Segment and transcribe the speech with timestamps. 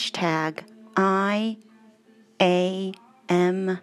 [0.00, 0.64] hashtag
[0.96, 1.58] I
[2.40, 2.92] A
[3.28, 3.78] M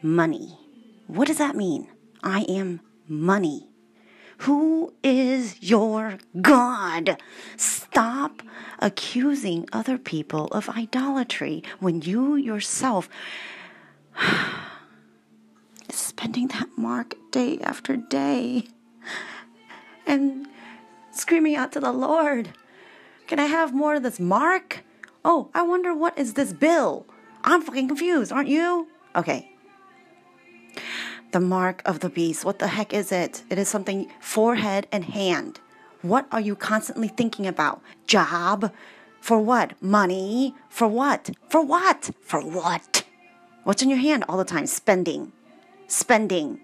[0.00, 0.58] money.
[1.06, 1.88] What does that mean?
[2.22, 3.68] I am money.
[4.38, 7.20] Who is your God?
[7.58, 8.42] Stop
[8.78, 13.10] accusing other people of idolatry when you yourself
[15.90, 18.64] spending that mark day after day
[20.06, 20.46] and
[21.12, 22.54] screaming out to the Lord,
[23.30, 24.82] Can I have more of this mark?
[25.24, 27.06] Oh, I wonder what is this bill?
[27.44, 28.88] I'm fucking confused, aren't you?
[29.14, 29.52] Okay.
[31.30, 32.44] The mark of the beast.
[32.44, 33.44] What the heck is it?
[33.48, 35.60] It is something forehead and hand.
[36.02, 37.80] What are you constantly thinking about?
[38.08, 38.72] Job?
[39.20, 39.80] For what?
[39.80, 40.56] Money?
[40.68, 41.30] For what?
[41.48, 42.10] For what?
[42.22, 43.04] For what?
[43.62, 44.66] What's in your hand all the time?
[44.66, 45.30] Spending.
[45.86, 46.58] Spending.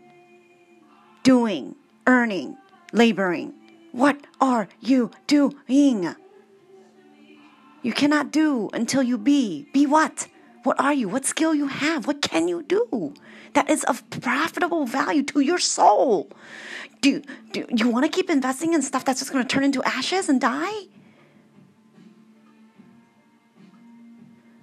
[1.23, 1.77] Doing.
[2.09, 2.57] Earning.
[2.93, 3.55] Laboring.
[3.93, 6.17] What are you doing?
[7.83, 9.69] You cannot do until you be.
[9.73, 10.29] Be what?
[10.65, 11.09] What are you?
[11.09, 12.07] What skill you have?
[12.07, 13.15] What can you do
[13.53, 16.29] that is of profitable value to your soul?
[17.01, 19.83] Do, do you want to keep investing in stuff that's just going to turn into
[19.85, 20.87] ashes and die?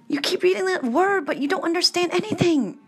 [0.08, 2.78] You keep reading that word, but you don't understand anything.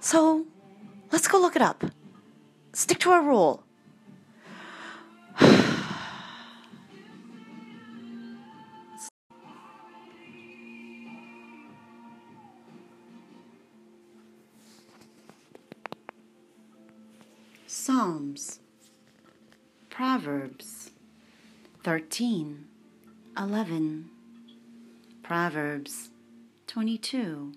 [0.00, 0.46] So
[1.10, 1.84] let's go look it up.
[2.72, 3.64] Stick to our rule.
[17.92, 18.60] Psalms,
[19.88, 20.92] Proverbs
[21.82, 22.66] 13,
[23.36, 24.10] 11,
[25.24, 26.10] Proverbs
[26.68, 27.52] 22,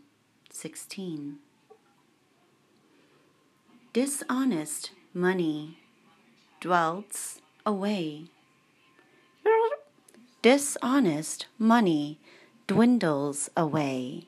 [0.49, 1.37] 16.
[3.93, 5.77] Dishonest money
[6.59, 8.23] dwells away.
[10.41, 12.17] Dishonest money
[12.65, 14.25] dwindles away.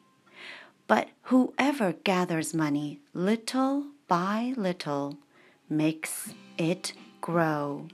[0.86, 5.18] But whoever gathers money little by little
[5.70, 7.88] makes it grow.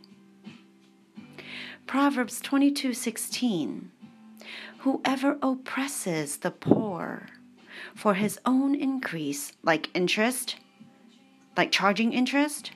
[1.87, 3.89] Proverbs 22:16
[4.79, 7.27] Whoever oppresses the poor
[7.95, 10.55] for his own increase like interest
[11.57, 12.71] like charging interest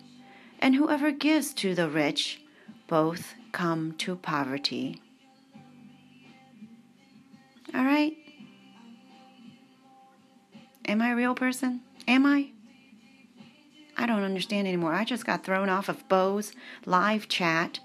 [0.59, 2.41] and whoever gives to the rich
[2.87, 5.01] both come to poverty.
[7.73, 8.15] All right?
[10.87, 11.81] Am I a real person?
[12.07, 12.51] Am I?
[13.97, 14.93] I don't understand anymore.
[14.93, 16.51] I just got thrown off of Bo's
[16.85, 17.79] live chat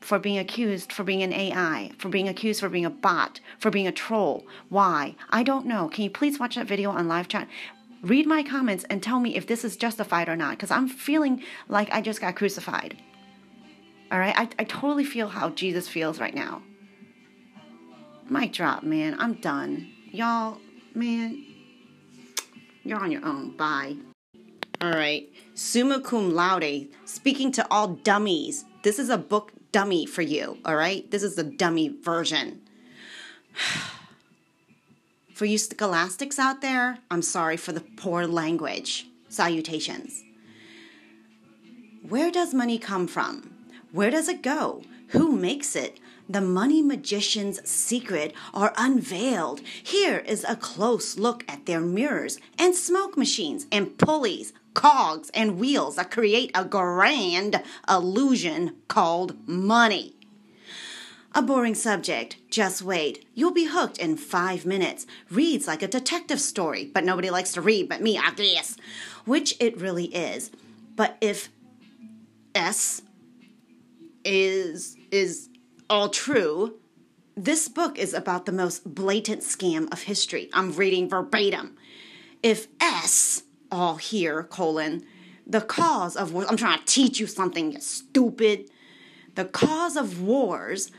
[0.00, 3.70] for being accused for being an AI, for being accused for being a bot, for
[3.70, 4.46] being a troll.
[4.68, 5.16] Why?
[5.30, 5.88] I don't know.
[5.88, 7.48] Can you please watch that video on live chat?
[8.02, 11.42] Read my comments and tell me if this is justified or not, because I'm feeling
[11.68, 12.98] like I just got crucified.
[14.12, 14.34] All right?
[14.36, 16.62] I, I totally feel how Jesus feels right now.
[18.28, 19.16] Mic drop, man.
[19.18, 19.90] I'm done.
[20.10, 20.58] Y'all,
[20.94, 21.44] man,
[22.82, 23.56] you're on your own.
[23.56, 23.96] Bye.
[24.84, 25.32] All right.
[25.54, 28.66] Summa cum laude, speaking to all dummies.
[28.82, 31.10] This is a book dummy for you, all right?
[31.10, 32.60] This is the dummy version.
[35.34, 39.08] For you scholastics out there, I'm sorry for the poor language.
[39.28, 40.22] Salutations.
[42.06, 43.52] Where does money come from?
[43.90, 44.82] Where does it go?
[45.08, 45.98] Who makes it?
[46.28, 49.60] The money magician's secret are unveiled.
[49.82, 55.58] Here is a close look at their mirrors and smoke machines and pulleys, cogs and
[55.58, 60.14] wheels that create a grand illusion called money.
[61.36, 62.36] A boring subject.
[62.48, 63.26] Just wait.
[63.34, 65.04] You'll be hooked in five minutes.
[65.30, 68.76] Reads like a detective story, but nobody likes to read but me, I guess.
[69.24, 70.52] Which it really is.
[70.94, 71.48] But if
[72.54, 73.02] S
[74.24, 75.48] is is
[75.90, 76.74] all true,
[77.36, 80.48] this book is about the most blatant scam of history.
[80.52, 81.76] I'm reading verbatim.
[82.44, 85.04] If S all here, colon,
[85.46, 88.70] the cause of war, I'm trying to teach you something, you stupid.
[89.34, 90.90] The cause of wars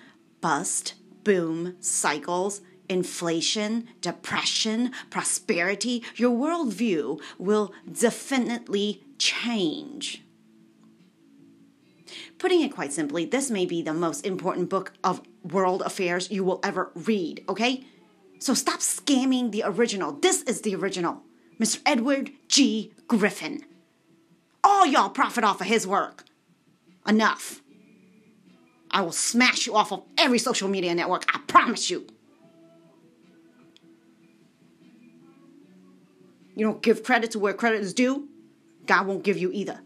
[0.41, 0.93] bust,
[1.23, 10.21] boom, cycles, inflation, depression, prosperity, your worldview will definitely change.
[12.37, 16.43] Putting it quite simply, this may be the most important book of world affairs you
[16.43, 17.83] will ever read, okay?
[18.39, 20.11] So stop scamming the original.
[20.11, 21.23] This is the original.
[21.59, 21.81] Mr.
[21.85, 22.93] Edward G.
[23.07, 23.63] Griffin.
[24.63, 26.23] All y'all profit off of his work.
[27.07, 27.61] Enough.
[28.91, 31.25] I will smash you off of every social media network.
[31.33, 32.07] I promise you.
[36.55, 38.29] You don't give credit to where credit is due,
[38.85, 39.81] God won't give you either.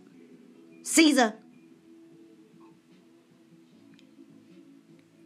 [0.84, 1.34] Caesar.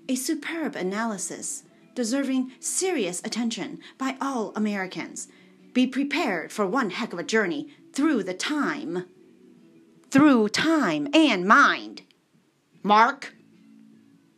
[0.07, 1.63] A superb analysis,
[1.95, 5.27] deserving serious attention by all Americans.
[5.73, 9.05] Be prepared for one heck of a journey through the time.
[10.11, 12.03] Through time and mind.
[12.83, 13.33] Mark?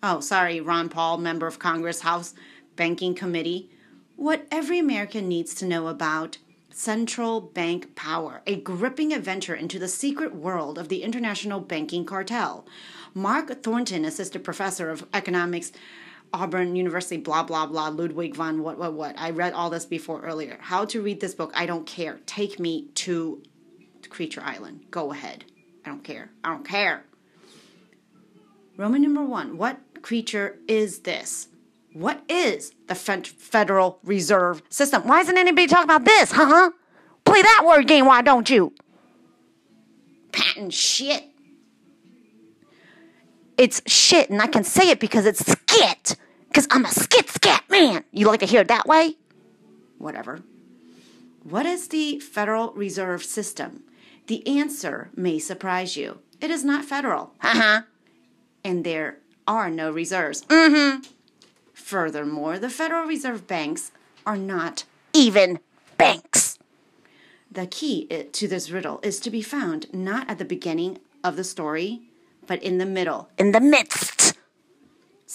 [0.02, 2.34] Oh, sorry, Ron Paul, member of Congress, House
[2.78, 3.70] Banking Committee.
[4.16, 6.38] What every American needs to know about
[6.72, 12.66] central bank power, a gripping adventure into the secret world of the international banking cartel.
[13.14, 15.72] Mark Thornton, assistant professor of economics,
[16.36, 19.16] Auburn University, blah, blah, blah, Ludwig von what, what, what.
[19.18, 20.58] I read all this before earlier.
[20.62, 22.20] How to read this book, I don't care.
[22.26, 23.42] Take me to
[24.10, 24.86] Creature Island.
[24.92, 25.46] Go ahead.
[25.86, 26.32] I don't care.
[26.44, 27.04] I don't care.
[28.78, 29.58] Roman number one.
[29.58, 31.48] What creature is this?
[31.94, 35.08] What is the Federal Reserve System?
[35.08, 36.72] Why isn't anybody talking about this, huh?
[37.24, 38.74] Play that word game, why don't you?
[40.32, 41.24] Patent shit.
[43.58, 46.18] It's shit, and I can say it because it's skit.
[46.56, 48.06] Because I'm a skit scat man.
[48.14, 49.18] You like to hear it that way?
[49.98, 50.40] Whatever.
[51.44, 53.84] What is the Federal Reserve System?
[54.28, 56.20] The answer may surprise you.
[56.40, 57.34] It is not federal.
[57.42, 57.82] Uh huh.
[58.64, 60.46] And there are no reserves.
[60.46, 61.02] Mm hmm.
[61.74, 63.92] Furthermore, the Federal Reserve banks
[64.26, 65.60] are not even
[65.98, 66.58] banks.
[67.52, 71.44] The key to this riddle is to be found not at the beginning of the
[71.44, 72.04] story,
[72.48, 74.15] but in the middle, in the midst.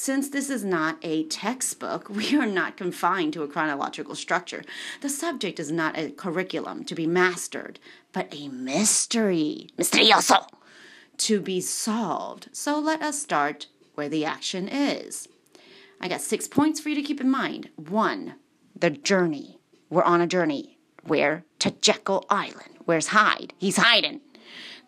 [0.02, 4.62] Since this is not a textbook, we are not confined to a chronological structure.
[5.02, 7.78] The subject is not a curriculum to be mastered,
[8.14, 10.46] but a mystery, misterioso,
[11.18, 12.48] to be solved.
[12.50, 15.28] So let us start where the action is.
[16.00, 17.68] I got six points for you to keep in mind.
[17.76, 18.36] One,
[18.74, 19.58] the journey.
[19.90, 20.78] We're on a journey.
[21.04, 21.44] Where?
[21.58, 22.78] To Jekyll Island.
[22.86, 23.52] Where's Hyde?
[23.58, 24.22] He's hiding.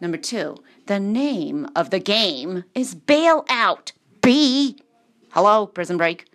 [0.00, 0.56] Number two,
[0.87, 3.93] the name of the game is Bailout.
[4.23, 4.79] B.
[5.32, 6.26] Hello, Prison Break.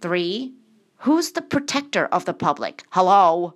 [0.00, 0.54] Three,
[0.98, 2.84] who's the protector of the public?
[2.90, 3.54] Hello.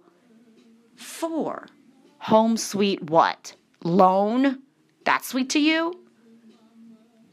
[0.96, 1.68] Four,
[2.18, 3.54] home sweet what?
[3.84, 4.62] Loan?
[5.04, 5.94] That's sweet to you?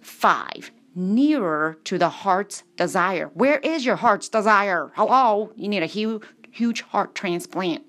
[0.02, 3.32] Five, nearer to the heart's desire.
[3.34, 4.92] Where is your heart's desire?
[4.96, 5.52] Hello?
[5.56, 6.22] You need a huge,
[6.52, 7.84] huge heart transplant.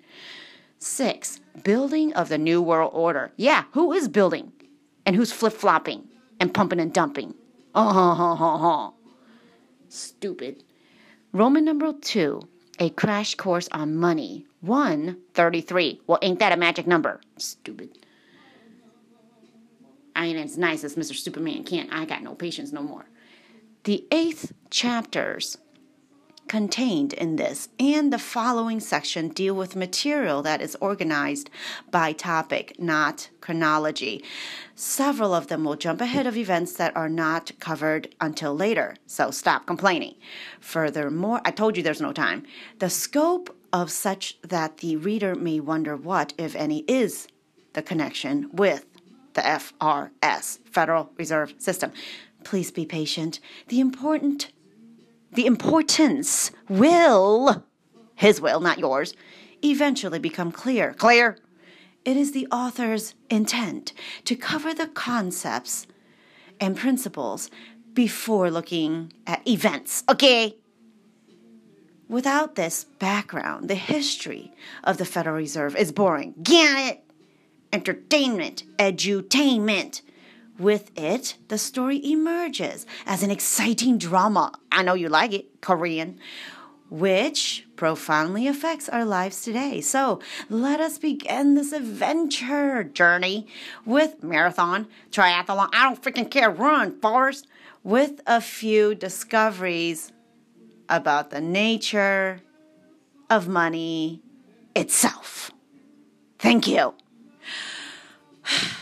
[0.79, 3.33] Six, building of the New World Order.
[3.37, 4.53] Yeah, who is building?
[5.05, 6.09] And who's flip flopping
[6.41, 7.35] and pumping and dumping?
[7.75, 8.93] Oh, ha, ha, ha, ha.
[9.93, 10.65] Stupid.
[11.35, 12.41] Roman number two,
[12.79, 14.47] a crash course on money.
[14.63, 16.01] 133.
[16.07, 17.21] Well, ain't that a magic number?
[17.37, 17.99] Stupid.
[20.17, 21.15] I mean, it's nice as Mr.
[21.15, 21.93] Superman can't.
[21.93, 23.05] I got no patience no more.
[23.85, 25.59] The eighth chapters
[26.49, 31.49] contained in this and the following section deal with material that is organized
[31.91, 34.23] by topic, not chronology.
[34.75, 39.31] Several of them will jump ahead of events that are not covered until later, so
[39.31, 40.15] stop complaining.
[40.61, 42.45] Furthermore, I told you there's no time.
[42.79, 47.29] The scope of such that the reader may wonder what, if any, is
[47.73, 48.85] the connection with
[49.35, 51.93] the FRS, Federal Reserve System.
[52.45, 53.41] Please be patient.
[53.69, 54.53] The important
[55.33, 57.65] the importance will
[58.23, 59.15] his will, not yours,
[59.65, 60.95] eventually become clear.
[60.95, 61.39] Clear?
[62.05, 63.93] It is the author's intent
[64.25, 65.87] to cover the concepts
[66.61, 67.51] and principles
[67.95, 70.05] before looking at events.
[70.09, 70.57] Okay?
[72.09, 74.53] Without this background, the history
[74.85, 76.35] of the Federal Reserve is boring.
[76.43, 77.05] Get it?
[77.73, 80.03] entertainment, edutainment.
[80.63, 84.53] With it, the story emerges as an exciting drama.
[84.71, 86.21] I know you like it, Korean,
[86.89, 89.81] which profoundly affects our lives today.
[89.81, 93.49] So let us begin this adventure journey
[93.85, 95.69] with marathon, triathlon.
[95.73, 96.49] I don't freaking care.
[96.49, 97.49] Run, Forrest.
[97.83, 100.13] With a few discoveries
[100.89, 102.41] about the nature
[103.29, 104.23] of money
[104.77, 105.51] itself.
[106.39, 106.95] Thank you.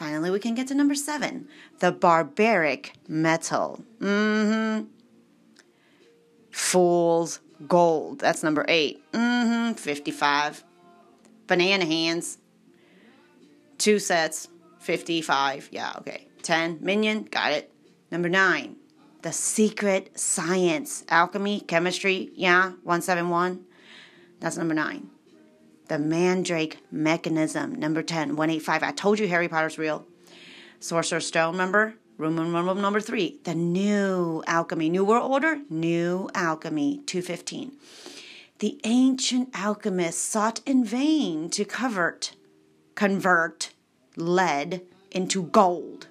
[0.00, 1.46] Finally, we can get to number seven
[1.80, 3.84] the barbaric metal.
[3.98, 4.86] Mm hmm.
[6.50, 8.18] Fool's gold.
[8.20, 9.02] That's number eight.
[9.12, 9.72] Mm hmm.
[9.74, 10.64] 55.
[11.46, 12.38] Banana hands.
[13.76, 14.48] Two sets.
[14.78, 15.68] 55.
[15.70, 16.28] Yeah, okay.
[16.44, 16.78] 10.
[16.80, 17.24] Minion.
[17.24, 17.70] Got it.
[18.10, 18.76] Number nine.
[19.20, 21.04] The secret science.
[21.10, 22.30] Alchemy, chemistry.
[22.34, 23.66] Yeah, 171.
[24.40, 25.10] That's number nine.
[25.90, 28.84] The Mandrake Mechanism, number 10, 185.
[28.84, 30.06] I told you Harry Potter's real.
[30.78, 31.94] Sorcerer's Stone, remember?
[32.16, 33.40] Room, room, room number three.
[33.42, 37.72] The New Alchemy, New World Order, New Alchemy, 215.
[38.60, 42.36] The ancient alchemists sought in vain to convert,
[42.94, 43.72] convert
[44.14, 46.06] lead into gold.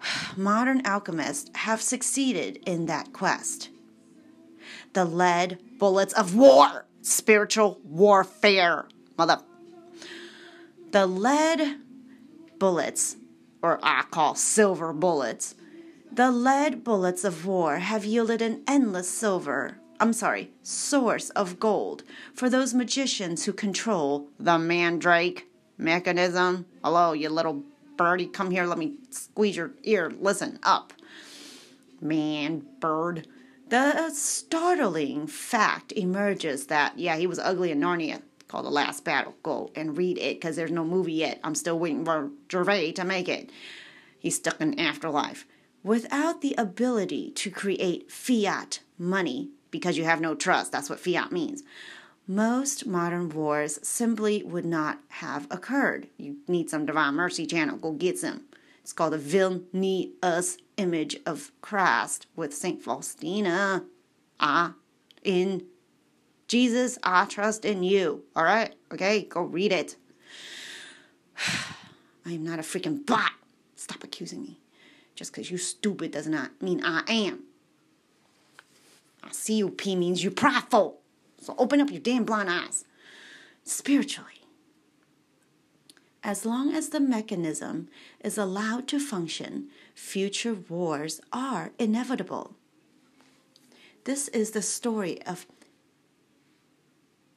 [0.36, 3.68] Modern alchemists have succeeded in that quest.
[4.92, 9.40] The lead bullets of war, spiritual warfare, mother.
[10.92, 11.78] The lead
[12.58, 13.16] bullets,
[13.62, 15.54] or I call silver bullets,
[16.12, 22.02] the lead bullets of war have yielded an endless silver, I'm sorry, source of gold
[22.34, 25.46] for those magicians who control the mandrake
[25.78, 26.66] mechanism.
[26.82, 27.62] Hello, you little
[27.96, 30.10] birdie, come here, let me squeeze your ear.
[30.18, 30.92] Listen up.
[32.00, 33.26] Man, bird.
[33.70, 39.04] The uh, startling fact emerges that, yeah, he was ugly in Narnia, called The Last
[39.04, 39.36] Battle.
[39.44, 41.38] Go and read it because there's no movie yet.
[41.44, 43.48] I'm still waiting for Gervais to make it.
[44.18, 45.46] He's stuck in afterlife.
[45.84, 51.30] Without the ability to create fiat money, because you have no trust, that's what fiat
[51.30, 51.62] means,
[52.26, 56.08] most modern wars simply would not have occurred.
[56.16, 58.42] You need some Divine Mercy channel, go get some.
[58.82, 62.82] It's called the Vilnius image of Christ with St.
[62.82, 63.84] Faustina.
[64.40, 64.74] Ah,
[65.22, 65.64] in
[66.48, 68.24] Jesus, I trust in you.
[68.34, 68.74] All right?
[68.92, 69.96] Okay, go read it.
[72.26, 73.32] I am not a freaking bot.
[73.76, 74.58] Stop accusing me.
[75.14, 77.44] Just because you stupid does not mean I am.
[79.22, 80.98] I see you, P means you prideful.
[81.40, 82.84] So open up your damn blind eyes.
[83.64, 84.40] Spiritually.
[86.22, 87.88] As long as the mechanism
[88.22, 89.68] is allowed to function,
[90.00, 92.56] future wars are inevitable.
[94.04, 95.46] This is the story of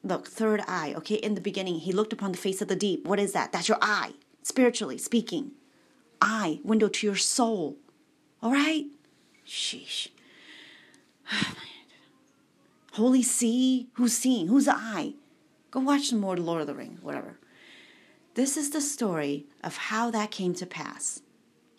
[0.01, 1.15] look, third eye, okay?
[1.15, 3.05] In the beginning, he looked upon the face of the deep.
[3.05, 3.51] What is that?
[3.51, 5.51] That's your eye, spiritually speaking.
[6.19, 7.77] Eye, window to your soul.
[8.41, 8.85] All right?
[9.45, 10.07] Sheesh.
[12.93, 13.89] Holy See?
[13.93, 14.47] Who's seeing?
[14.47, 15.13] Who's the eye?
[15.69, 17.37] Go watch some more Lord of the Rings, whatever.
[18.35, 21.21] This is the story of how that came to pass.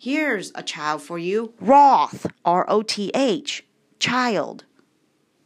[0.05, 3.65] Here's a child for you Roth, R O T H,
[3.97, 4.63] child.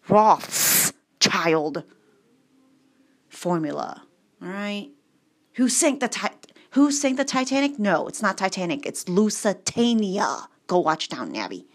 [0.10, 1.86] Roth's child
[3.30, 4.04] formula.
[4.42, 4.90] All right?
[5.54, 7.80] Who sank the ti- Who sank the Titanic?
[7.80, 8.86] No, it's not Titanic.
[8.86, 10.50] It's Lusitania.
[10.68, 11.66] Go watch Down Abbey.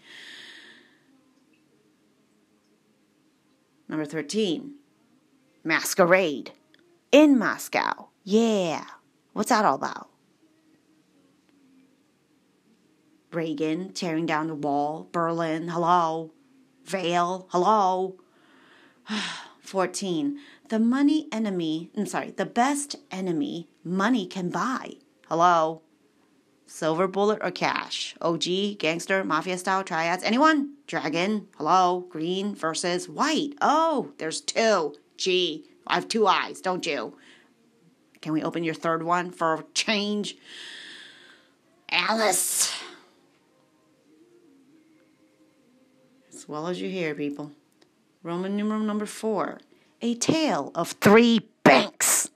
[3.89, 4.75] Number 13.
[5.63, 6.51] Masquerade.
[7.11, 8.09] In Moscow.
[8.23, 8.85] Yeah.
[9.33, 10.11] What's that all about?
[13.35, 15.09] Reagan tearing down the wall.
[15.11, 16.31] Berlin, hello.
[16.85, 18.15] Veil, hello.
[19.59, 20.39] 14.
[20.69, 24.93] The money enemy, I'm sorry, the best enemy money can buy.
[25.27, 25.81] Hello.
[26.65, 28.15] Silver bullet or cash?
[28.21, 30.23] OG, gangster, mafia style, triads.
[30.23, 30.73] Anyone?
[30.87, 32.05] Dragon, hello.
[32.09, 33.53] Green versus white.
[33.61, 34.95] Oh, there's two.
[35.17, 35.65] G.
[35.87, 37.17] I have two eyes, don't you?
[38.21, 40.37] Can we open your third one for change?
[41.89, 42.73] Alice.
[46.45, 47.53] As well as you hear, people.
[48.21, 49.57] Roman numeral number four.
[50.03, 52.29] A tale of three banks.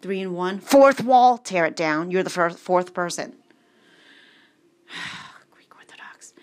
[0.00, 0.58] Three and one.
[0.58, 2.10] Fourth wall, tear it down.
[2.10, 3.34] You're the first, fourth person.
[5.52, 6.34] Greek Orthodox.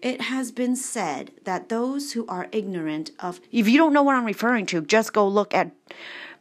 [0.00, 3.38] It has been said that those who are ignorant of.
[3.52, 5.70] If you don't know what I'm referring to, just go look at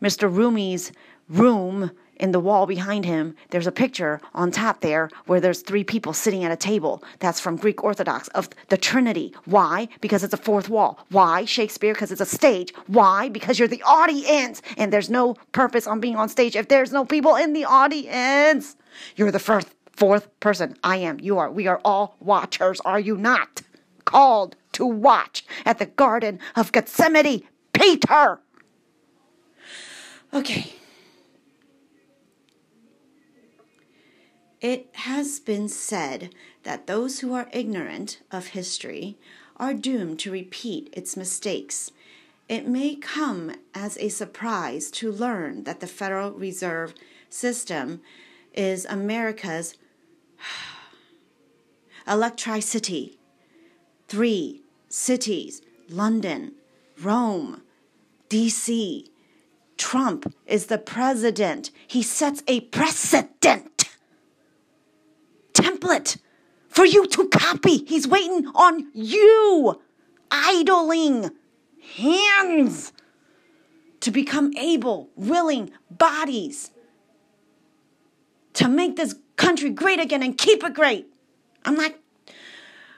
[0.02, 0.34] Mr.
[0.34, 0.94] Rumi's
[1.28, 5.84] room in the wall behind him, there's a picture on top there where there's three
[5.84, 7.04] people sitting at a table.
[7.20, 9.34] That's from Greek Orthodox of the Trinity.
[9.46, 9.90] Why?
[10.02, 11.00] Because it's a fourth wall.
[11.10, 11.46] Why?
[11.46, 12.74] Shakespeare, because it's a stage.
[12.88, 13.30] Why?
[13.30, 17.06] Because you're the audience and there's no purpose on being on stage if there's no
[17.06, 18.76] people in the audience.
[19.16, 20.76] You're the first, fourth person.
[20.84, 21.20] I am.
[21.20, 21.52] You are.
[21.52, 23.62] We are all watchers, are you not?
[24.06, 27.44] Called to watch at the Garden of Gethsemane.
[27.74, 28.40] Peter!
[30.34, 30.74] Okay.
[34.64, 39.18] It has been said that those who are ignorant of history
[39.58, 41.92] are doomed to repeat its mistakes.
[42.48, 46.94] It may come as a surprise to learn that the Federal Reserve
[47.30, 48.00] System
[48.54, 49.76] is America's
[52.08, 53.20] electricity.
[54.08, 56.54] Three cities London,
[57.02, 57.64] Rome,
[58.30, 59.10] DC.
[59.76, 61.70] Trump is the president.
[61.86, 63.73] He sets a precedent
[65.64, 66.18] template
[66.68, 67.86] for you to copy.
[67.86, 69.82] He's waiting on you,
[70.32, 71.32] idling
[71.96, 72.94] hands
[74.02, 76.72] to become able, willing bodies
[78.54, 81.08] to make this country great again and keep it great.
[81.66, 81.94] I'm not,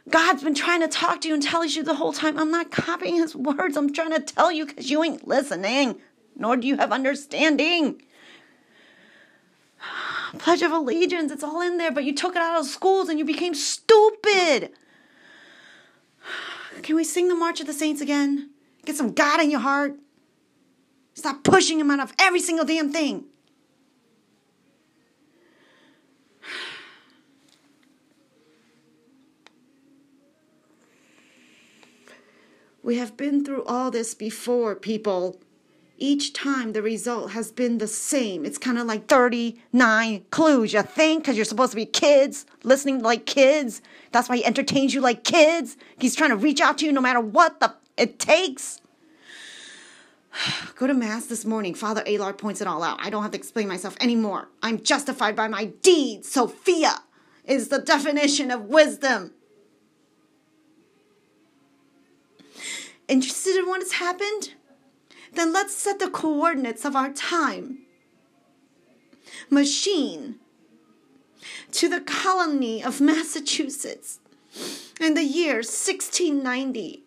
[0.10, 2.38] God's been trying to talk to you and tells you the whole time.
[2.38, 3.78] I'm not copying his words.
[3.78, 6.02] I'm trying to tell you because you ain't listening,
[6.36, 8.02] nor do you have understanding.
[10.38, 13.20] Pledge of Allegiance, it's all in there, but you took it out of schools and
[13.20, 14.72] you became stupid.
[16.82, 18.52] Can we sing the March of the Saints again?
[18.86, 19.96] Get some God in your heart.
[21.14, 23.26] Stop pushing him out of every single damn thing.
[32.84, 35.42] We have been through all this before, people.
[35.98, 38.44] Each time the result has been the same.
[38.44, 43.02] It's kind of like 39 clues, you think, because you're supposed to be kids, listening
[43.02, 43.82] like kids.
[44.12, 45.78] That's why he entertains you like kids.
[45.98, 48.82] He's trying to reach out to you no matter what the, it takes.
[50.76, 51.74] Go to Mass this morning.
[51.74, 53.00] Father Alar points it all out.
[53.02, 54.50] I don't have to explain myself anymore.
[54.62, 56.30] I'm justified by my deeds.
[56.30, 57.04] Sophia
[57.46, 59.32] is the definition of wisdom.
[63.08, 64.54] Interested in what has happened?
[65.36, 67.80] Then let's set the coordinates of our time.
[69.50, 70.36] Machine
[71.72, 74.20] to the colony of Massachusetts
[75.00, 77.04] in the year 1690.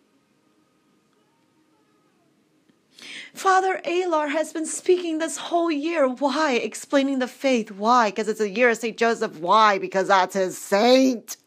[3.33, 6.07] Father Alar has been speaking this whole year.
[6.07, 6.53] Why?
[6.53, 7.71] Explaining the faith.
[7.71, 8.09] Why?
[8.09, 8.97] Because it's a year of St.
[8.97, 9.39] Joseph.
[9.39, 9.77] Why?
[9.77, 11.37] Because that's his saint.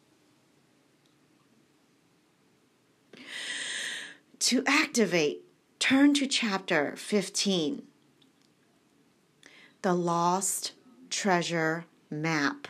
[4.41, 5.42] To activate,
[5.83, 7.83] turn to chapter 15
[9.83, 10.75] The Lost
[11.11, 12.69] Treasure Map.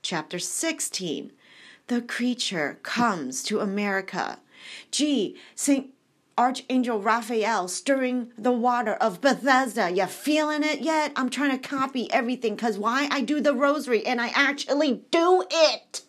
[0.00, 1.32] Chapter 16
[1.88, 4.38] The creature comes to America.
[4.92, 5.92] Gee, St.
[6.38, 9.90] Archangel Raphael stirring the water of Bethesda.
[9.90, 11.10] You feeling it yet?
[11.16, 13.08] I'm trying to copy everything because why?
[13.10, 16.02] I do the rosary and I actually do it.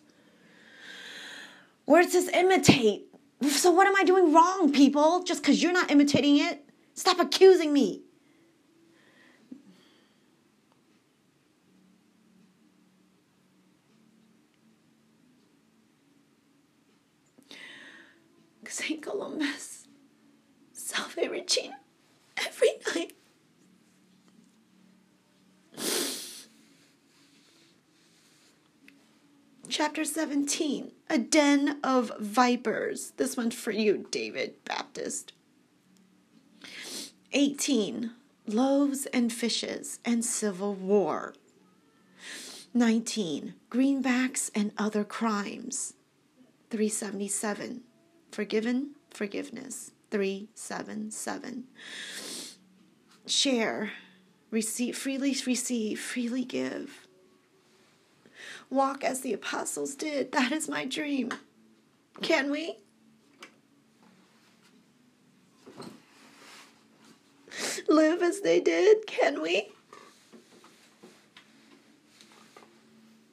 [1.84, 3.11] Where it says imitate,
[3.50, 5.22] so what am I doing wrong, people?
[5.22, 6.64] Just because you're not imitating it?
[6.94, 8.02] Stop accusing me.
[18.72, 19.02] St.
[19.02, 19.86] Columbus,
[20.72, 21.76] Salve Regina,
[22.38, 23.12] every night.
[29.68, 33.12] Chapter 17 A Den of Vipers.
[33.16, 35.32] This one's for you, David Baptist.
[37.32, 38.10] 18
[38.46, 41.34] Loaves and Fishes and Civil War.
[42.74, 45.94] 19 Greenbacks and Other Crimes.
[46.70, 47.82] 377
[48.32, 49.92] Forgiven, Forgiveness.
[50.10, 51.64] 377
[53.26, 53.92] Share,
[54.50, 57.01] receive, freely receive, freely give
[58.72, 60.32] walk as the apostles did.
[60.32, 61.30] That is my dream.
[62.22, 62.76] Can we?
[67.88, 69.06] Live as they did.
[69.06, 69.68] Can we?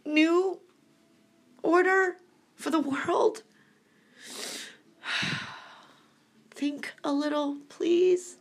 [0.06, 0.60] New
[1.64, 2.18] order
[2.56, 3.44] for the world.
[6.52, 8.36] Think a little, please.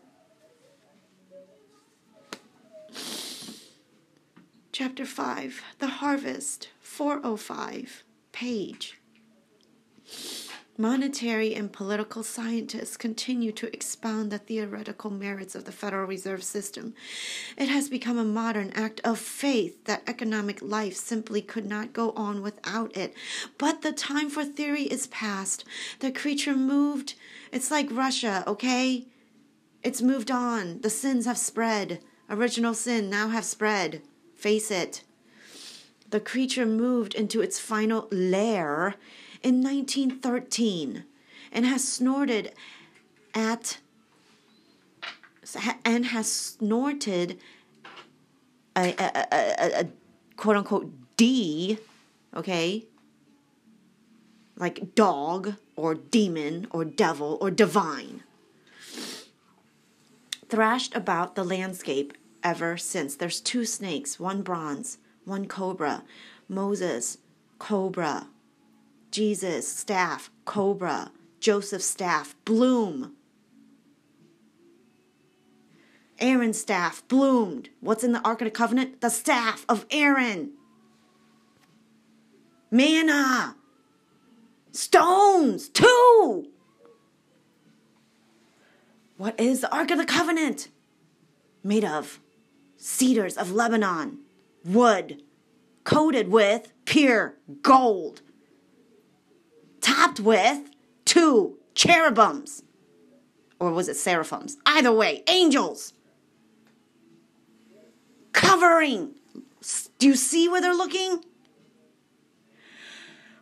[4.72, 8.98] Chapter 5 The Harvest 405 page.
[10.76, 16.94] Monetary and political scientists continue to expound the theoretical merits of the Federal Reserve System.
[17.56, 22.10] It has become a modern act of faith that economic life simply could not go
[22.16, 23.14] on without it.
[23.58, 25.64] But the time for theory is past.
[26.00, 27.14] The creature moved.
[27.52, 29.06] It's like Russia, okay?
[29.84, 30.80] It's moved on.
[30.80, 32.00] The sins have spread.
[32.28, 34.02] Original sin now have spread.
[34.34, 35.04] Face it
[36.10, 38.94] the creature moved into its final lair
[39.42, 41.04] in 1913
[41.52, 42.52] and has snorted
[43.34, 43.78] at
[45.84, 47.38] and has snorted
[48.76, 49.88] a, a, a, a
[50.36, 51.78] quote unquote D,
[52.36, 52.84] okay,
[54.56, 58.22] like dog or demon or devil or divine,
[60.48, 63.16] thrashed about the landscape ever since.
[63.16, 66.02] There's two snakes, one bronze one cobra.
[66.48, 67.18] Moses,
[67.58, 68.28] cobra.
[69.10, 71.12] Jesus, staff, cobra.
[71.38, 73.12] Joseph, staff, bloom.
[76.18, 77.68] Aaron's staff bloomed.
[77.80, 79.00] What's in the Ark of the Covenant?
[79.00, 80.52] The staff of Aaron.
[82.70, 83.54] Manna.
[84.72, 86.48] Stones, two.
[89.16, 90.68] What is the Ark of the Covenant?
[91.62, 92.20] Made of
[92.76, 94.18] cedars of Lebanon
[94.68, 95.22] wood
[95.84, 98.20] coated with pure gold,
[99.80, 100.70] topped with
[101.04, 102.62] two cherubims.
[103.60, 104.56] Or was it seraphims?
[104.66, 105.92] Either way, angels
[108.32, 109.14] covering
[109.98, 111.24] Do you see where they're looking?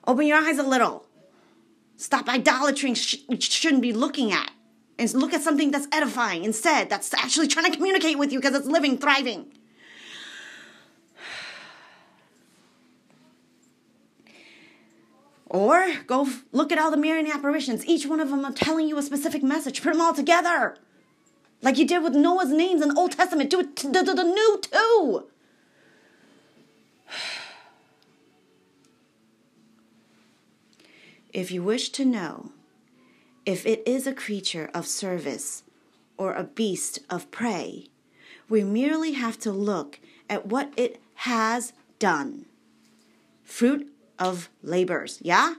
[0.06, 1.06] Open your eyes a little.
[1.96, 4.50] Stop idolatering sh- shouldn't be looking at.
[4.98, 8.54] And look at something that's edifying instead, that's actually trying to communicate with you because
[8.54, 9.52] it's living, thriving.
[15.48, 17.86] Or go look at all the mirroring apparitions.
[17.86, 19.82] Each one of them are telling you a specific message.
[19.82, 20.76] Put them all together.
[21.62, 23.50] Like you did with Noah's names in the Old Testament.
[23.50, 25.24] Do it to the, the new too.
[31.32, 32.52] If you wish to know
[33.44, 35.64] if it is a creature of service
[36.16, 37.88] or a beast of prey,
[38.48, 42.46] we merely have to look at what it has done.
[43.44, 43.86] Fruit
[44.18, 45.54] of labors, yeah?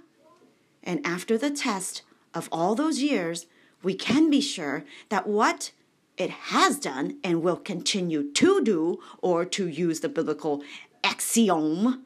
[0.83, 2.01] And after the test
[2.33, 3.45] of all those years,
[3.83, 5.71] we can be sure that what
[6.17, 10.63] it has done and will continue to do, or to use the biblical
[11.03, 12.05] axiom,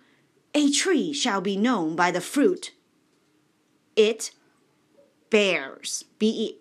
[0.53, 2.73] a tree shall be known by the fruit
[3.95, 4.31] it
[5.29, 6.05] bears.
[6.19, 6.57] B E.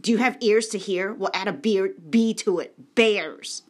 [0.00, 1.12] Do you have ears to hear?
[1.12, 2.94] We'll add a beer, B to it.
[2.94, 3.62] Bears.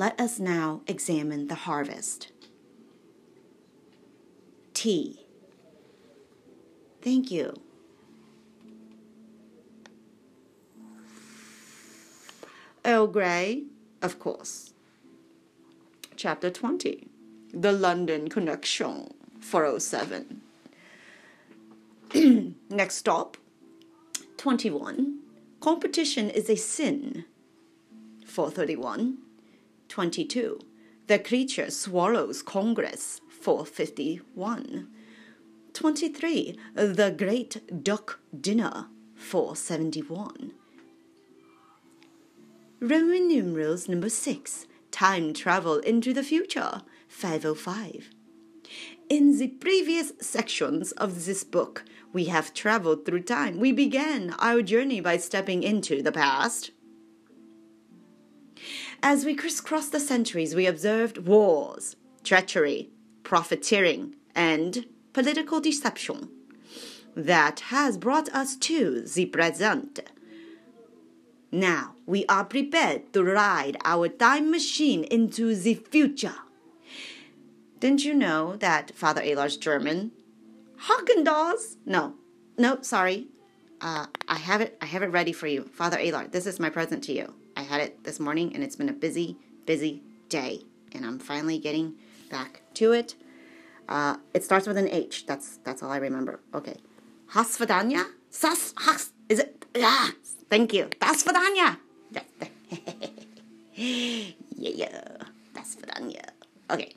[0.00, 2.32] Let us now examine the harvest.
[4.72, 5.26] T.
[7.02, 7.52] Thank you.
[12.82, 13.64] Earl Grey,
[14.00, 14.72] of course.
[16.16, 17.06] Chapter 20
[17.52, 20.40] The London Connection, 407.
[22.70, 23.36] Next stop
[24.38, 25.18] 21.
[25.60, 27.26] Competition is a sin,
[28.24, 29.18] 431.
[29.90, 30.60] 22.
[31.08, 34.86] The creature swallows Congress, 451.
[35.74, 36.58] 23.
[36.74, 40.52] The Great Duck Dinner, 471.
[42.80, 44.66] Roman numerals number 6.
[44.92, 48.10] Time travel into the future, 505.
[49.08, 53.58] In the previous sections of this book, we have traveled through time.
[53.58, 56.70] We began our journey by stepping into the past.
[59.02, 62.90] As we crisscrossed the centuries, we observed wars, treachery,
[63.22, 66.28] profiteering, and political deception.
[67.16, 70.00] That has brought us to the present.
[71.50, 76.36] Now we are prepared to ride our time machine into the future.
[77.80, 80.12] Didn't you know that Father Alar's German?
[80.84, 81.76] Haagen-Dazs?
[81.86, 82.14] No,
[82.58, 83.28] no, sorry.
[83.80, 84.76] Uh, I have it.
[84.82, 86.30] I have it ready for you, Father Alar.
[86.30, 87.34] This is my present to you.
[87.60, 90.62] I had it this morning, and it's been a busy, busy day,
[90.94, 91.92] and I'm finally getting
[92.30, 93.16] back to it.
[93.86, 95.26] Uh, it starts with an H.
[95.26, 96.40] That's that's all I remember.
[96.54, 96.76] Okay,
[97.34, 98.06] Hasvadanya.
[98.30, 99.12] Sas has.
[99.28, 99.66] Is it?
[99.76, 100.12] Ah,
[100.48, 100.88] thank you.
[101.00, 101.76] Das Vidanya.
[103.76, 105.16] yeah, yeah.
[105.52, 106.24] Das Vidanya.
[106.70, 106.94] Okay.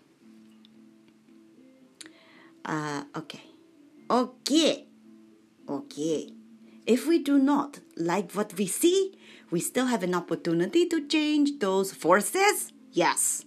[2.64, 3.44] Uh, okay.
[4.10, 4.86] Okay.
[5.68, 6.32] Okay.
[6.88, 9.18] If we do not like what we see,
[9.54, 12.74] we still have an opportunity to change those forces.
[12.92, 13.46] Yes.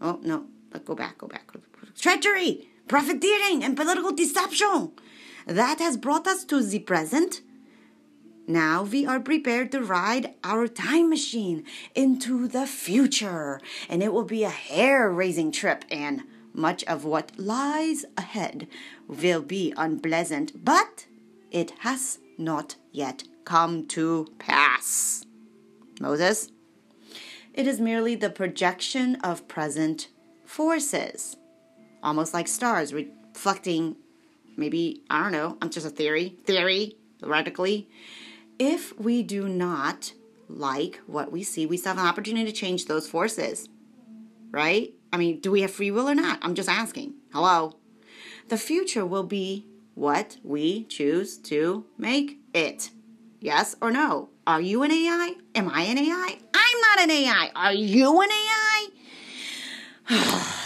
[0.00, 0.46] Oh, no.
[0.70, 1.52] But go back, go back.
[1.94, 4.92] Treachery, profiteering, and political deception.
[5.46, 7.42] That has brought us to the present.
[8.46, 14.24] Now we are prepared to ride our time machine into the future, and it will
[14.24, 16.22] be a hair raising trip, and
[16.54, 18.66] much of what lies ahead
[19.06, 21.06] will be unpleasant, but
[21.50, 25.24] it has not yet come to pass.
[26.00, 26.50] Moses?
[27.54, 30.08] It is merely the projection of present
[30.44, 31.36] forces,
[32.02, 33.96] almost like stars reflecting
[34.58, 37.88] maybe, I don't know, I'm just a theory, theory, theoretically.
[38.58, 40.12] If we do not
[40.48, 43.68] like what we see, we still have an opportunity to change those forces,
[44.50, 44.92] right?
[45.10, 46.38] I mean, do we have free will or not?
[46.42, 47.14] I'm just asking.
[47.32, 47.78] Hello?
[48.48, 52.90] The future will be what we choose to make it.
[53.40, 54.30] Yes or no?
[54.46, 55.34] Are you an AI?
[55.54, 56.38] Am I an AI?
[56.54, 57.50] I'm not an AI.
[57.54, 58.88] Are you an AI?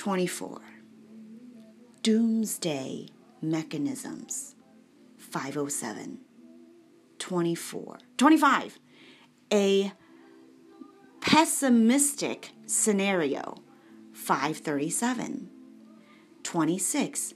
[0.00, 0.60] 24.
[2.02, 3.08] Doomsday
[3.42, 4.54] Mechanisms
[5.18, 6.20] 507.
[7.18, 7.98] 24.
[8.16, 8.78] 25.
[9.52, 9.92] A
[11.20, 13.56] pessimistic scenario
[14.14, 15.50] 537.
[16.42, 17.34] 26.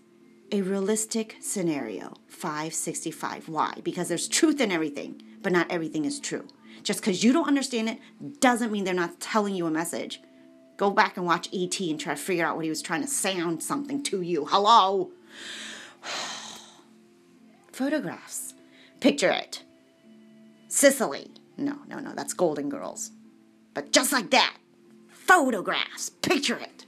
[0.53, 3.49] A realistic scenario 565.
[3.49, 3.75] Why?
[3.83, 6.47] Because there's truth in everything, but not everything is true.
[6.83, 10.21] Just because you don't understand it doesn't mean they're not telling you a message.
[10.77, 13.09] Go back and watch ET and try to figure out what he was trying to
[13.09, 14.45] sound something to you.
[14.47, 15.11] Hello?
[17.73, 18.55] Photographs.
[19.01, 19.63] Picture it.
[20.69, 21.31] Sicily.
[21.57, 23.13] No, no, no, that's Golden Girls.
[23.75, 24.57] But just like that,
[25.09, 26.87] photographs, picture it.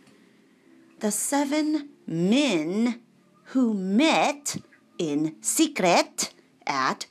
[1.00, 3.00] The seven men
[3.46, 4.56] who met
[4.98, 6.32] in secret
[6.66, 7.06] at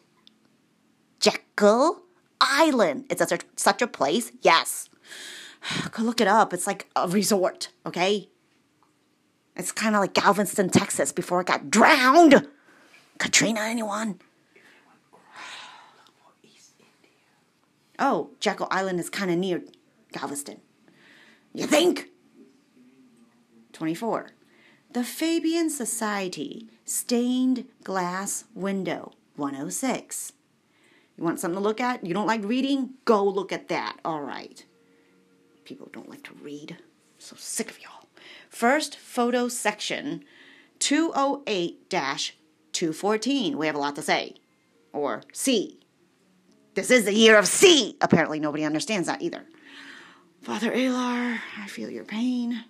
[1.19, 2.03] Jekyll
[2.41, 3.05] Island.
[3.09, 4.31] It's such a, such a place.
[4.41, 4.89] Yes.
[5.91, 6.53] Go look it up.
[6.53, 8.29] It's like a resort, okay?
[9.55, 12.47] It's kind of like Galveston, Texas before it got drowned.
[13.17, 14.19] Katrina, anyone?
[17.97, 19.63] Oh, Jekyll Island is kind of near
[20.11, 20.59] Galveston.
[21.53, 22.09] You think?
[23.71, 24.31] 24.
[24.95, 30.31] The Fabian Society Stained Glass Window 106.
[31.17, 32.05] You want something to look at?
[32.05, 32.91] You don't like reading?
[33.03, 33.97] Go look at that.
[34.05, 34.63] All right.
[35.65, 36.77] People don't like to read.
[36.79, 38.07] I'm so sick of y'all.
[38.47, 40.23] First photo section
[40.79, 43.57] 208 214.
[43.57, 44.35] We have a lot to say.
[44.93, 45.77] Or C.
[46.75, 47.97] This is the year of C.
[47.99, 49.43] Apparently, nobody understands that either.
[50.41, 52.63] Father Alar, I feel your pain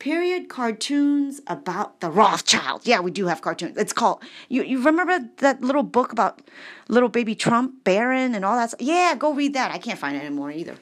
[0.00, 2.80] period cartoons about the Rothschild.
[2.84, 3.76] Yeah, we do have cartoons.
[3.76, 4.64] It's called you.
[4.64, 6.42] You remember that little book about
[6.88, 8.70] little baby Trump, Barron, and all that?
[8.70, 8.82] Stuff?
[8.82, 9.70] Yeah, go read that.
[9.70, 10.74] I can't find it anymore either.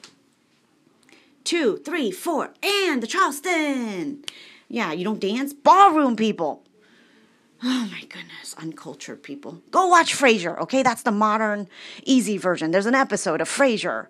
[1.43, 4.23] Two, three, four, and the Charleston.
[4.67, 5.53] Yeah, you don't dance.
[5.53, 6.63] Ballroom people.
[7.61, 9.61] Oh my goodness, uncultured people.
[9.69, 10.81] Go watch Frasier, okay?
[10.81, 11.67] That's the modern,
[12.03, 12.71] easy version.
[12.71, 14.07] There's an episode of Frasier.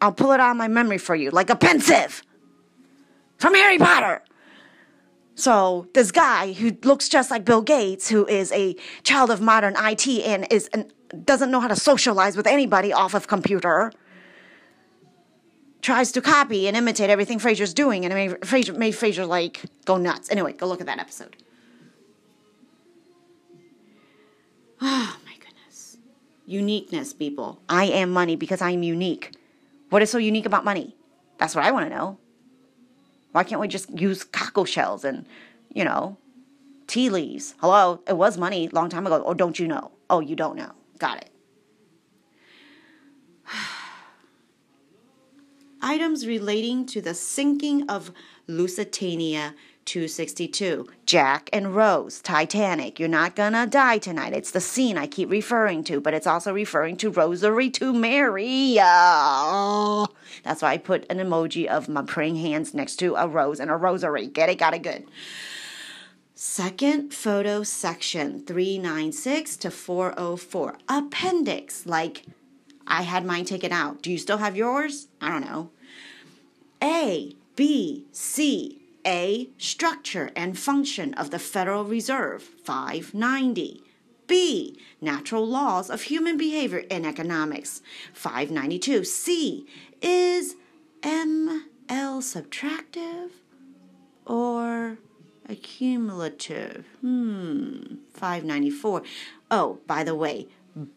[0.00, 2.22] I'll pull it out of my memory for you, like a Pensieve
[3.40, 4.22] from Harry Potter.
[5.34, 9.74] So this guy who looks just like Bill Gates, who is a child of modern
[9.78, 10.92] IT and is an,
[11.24, 13.90] doesn't know how to socialize with anybody off of computer,
[15.80, 19.62] tries to copy and imitate everything Frasier's doing, and it made Frasier, made Frasier like
[19.86, 20.30] go nuts.
[20.30, 21.36] Anyway, go look at that episode.
[24.82, 25.98] Oh my goodness,
[26.46, 27.60] uniqueness, people.
[27.68, 29.32] I am money because I am unique.
[29.90, 30.96] What is so unique about money?
[31.36, 32.18] That's what I want to know.
[33.32, 35.26] Why can't we just use cockle shells and,
[35.72, 36.16] you know,
[36.86, 37.54] tea leaves?
[37.60, 39.18] Hello, it was money long time ago.
[39.18, 39.92] Or don't you know?
[40.08, 40.72] Oh, you don't know.
[40.98, 41.30] Got it.
[45.82, 48.12] Items relating to the sinking of
[48.46, 49.54] Lusitania
[49.90, 50.86] 262.
[51.04, 53.00] Jack and Rose, Titanic.
[53.00, 54.32] You're not gonna die tonight.
[54.32, 58.78] It's the scene I keep referring to, but it's also referring to Rosary to Mary.
[58.80, 60.06] Uh,
[60.44, 63.68] that's why I put an emoji of my praying hands next to a rose and
[63.68, 64.28] a rosary.
[64.28, 64.58] Get it?
[64.58, 65.08] Got it good.
[66.36, 70.78] Second photo section 396 to 404.
[70.88, 72.26] Appendix, like
[72.86, 74.02] I had mine taken out.
[74.02, 75.08] Do you still have yours?
[75.20, 75.70] I don't know.
[76.80, 79.50] A, B, C, a.
[79.58, 83.82] Structure and function of the Federal Reserve, 590.
[84.26, 84.78] B.
[85.00, 87.82] Natural laws of human behavior in economics,
[88.12, 89.02] 592.
[89.04, 89.66] C.
[90.00, 90.54] Is
[91.02, 93.30] ML subtractive
[94.24, 94.98] or
[95.48, 96.84] accumulative?
[97.00, 99.02] Hmm, 594.
[99.50, 100.46] Oh, by the way,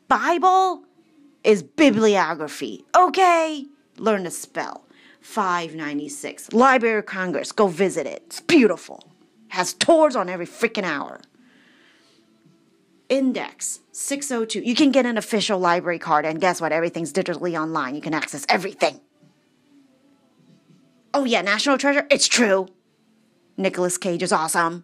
[0.07, 0.83] Bible
[1.43, 2.85] is bibliography.
[2.95, 3.65] Okay?
[3.97, 4.85] Learn to spell.
[5.23, 6.51] 596.
[6.51, 7.51] Library of Congress.
[7.53, 8.23] Go visit it.
[8.27, 9.11] It's beautiful.
[9.47, 11.21] Has tours on every freaking hour.
[13.07, 14.67] Index 602.
[14.67, 16.71] You can get an official library card, and guess what?
[16.71, 17.95] Everything's digitally online.
[17.95, 18.99] You can access everything.
[21.13, 22.05] Oh, yeah, National Treasure?
[22.11, 22.67] It's true.
[23.55, 24.83] Nicolas Cage is awesome.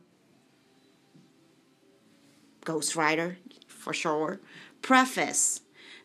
[2.64, 4.40] Ghost Rider, for sure.
[4.82, 5.62] Preface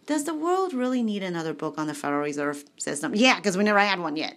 [0.06, 3.14] does the world really need another book on the Federal Reserve System?
[3.14, 4.36] Yeah, because we never had one yet.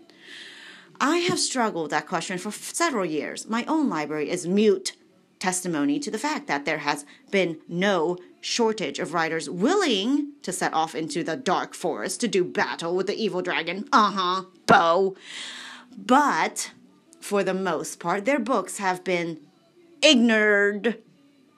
[1.00, 3.48] I have struggled with that question for several years.
[3.48, 4.94] My own library is mute
[5.40, 10.74] testimony to the fact that there has been no shortage of writers willing to set
[10.74, 13.88] off into the dark forest to do battle with the evil dragon.
[13.92, 15.16] Uh huh, Bo.
[15.96, 16.72] But
[17.20, 19.40] for the most part, their books have been
[20.02, 21.02] ignored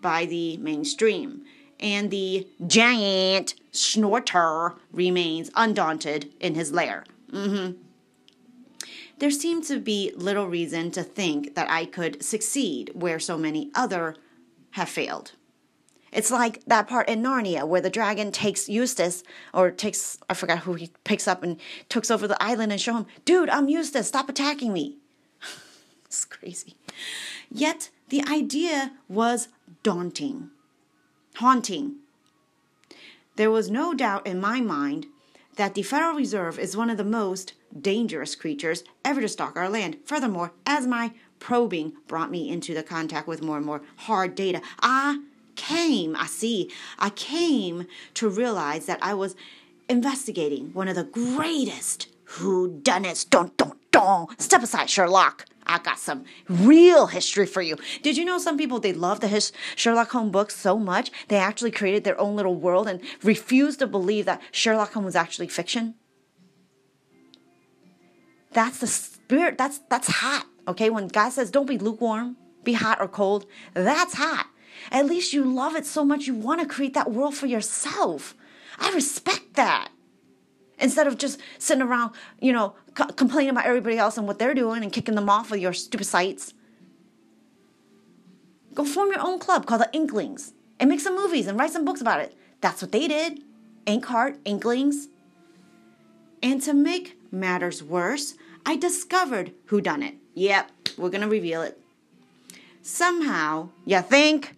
[0.02, 1.44] by the mainstream
[1.80, 7.06] and the giant snorter remains undaunted in his lair.
[7.32, 7.78] Mm-hmm.
[9.20, 13.70] There seemed to be little reason to think that I could succeed where so many
[13.76, 14.16] other
[14.72, 15.34] have failed.
[16.12, 20.60] It's like that part in Narnia where the dragon takes Eustace, or takes, I forgot
[20.60, 24.08] who he picks up and takes over the island and show him, dude, I'm Eustace,
[24.08, 24.98] stop attacking me.
[26.06, 26.78] it's crazy.
[27.52, 29.50] Yet the idea was
[29.84, 30.50] daunting
[31.40, 31.96] haunting.
[33.38, 35.08] There was no doubt in my mind
[35.56, 39.70] that the Federal Reserve is one of the most dangerous creatures ever to stalk our
[39.70, 39.98] land.
[40.04, 44.62] Furthermore, as my probing brought me into the contact with more and more hard data,
[44.82, 45.22] I
[45.56, 49.38] came, I see, I came to realize that I was
[49.88, 53.26] investigating one of the greatest who done it.
[53.30, 53.79] Don't, don't,
[54.38, 55.46] Step aside, Sherlock.
[55.70, 57.78] I got some real history for you.
[58.02, 61.38] Did you know some people they love the his Sherlock Holmes books so much they
[61.38, 65.48] actually created their own little world and refused to believe that Sherlock Holmes was actually
[65.48, 65.94] fiction?
[68.52, 69.60] That's the spirit.
[69.60, 70.48] That's that's hot.
[70.68, 74.48] Okay, when God says don't be lukewarm, be hot or cold, that's hot.
[74.92, 78.36] At least you love it so much you want to create that world for yourself.
[78.80, 79.90] I respect that
[80.80, 84.54] instead of just sitting around, you know, c- complaining about everybody else and what they're
[84.54, 86.54] doing and kicking them off with your stupid sites.
[88.74, 91.86] Go form your own club called the Inklings and make some movies and write some
[91.86, 92.36] books about it.
[92.62, 93.44] That's what they did.
[93.86, 95.10] Inkheart, Inklings.
[96.42, 100.16] And to make matters worse, I discovered who done it.
[100.36, 101.82] Yep, we're gonna reveal it.
[102.82, 104.56] Somehow, you think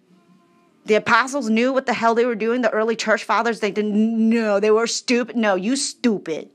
[0.85, 2.61] the apostles knew what the hell they were doing.
[2.61, 4.59] The early church fathers, they didn't know.
[4.59, 5.35] They were stupid.
[5.35, 6.49] No, you stupid.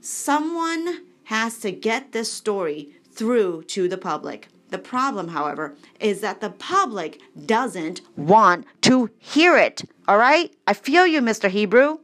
[0.00, 4.48] Someone has to get this story through to the public.
[4.70, 9.82] The problem, however, is that the public doesn't want to hear it.
[10.06, 10.54] All right?
[10.66, 11.50] I feel you, Mr.
[11.50, 11.98] Hebrew.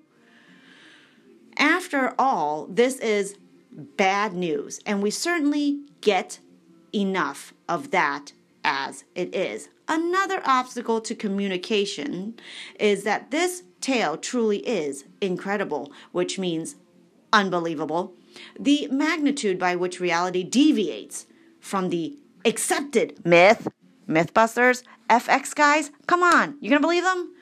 [1.57, 3.37] After all, this is
[3.71, 6.41] bad news, and we certainly get
[6.93, 8.33] enough of that
[8.65, 9.69] as it is.
[9.87, 12.35] Another obstacle to communication
[12.81, 16.77] is that this tale truly is incredible, which means
[17.33, 18.15] unbelievable.
[18.59, 21.27] The magnitude by which reality deviates
[21.61, 23.69] from the accepted myth,
[24.09, 27.35] Mythbusters, FX guys, come on, you're gonna believe them?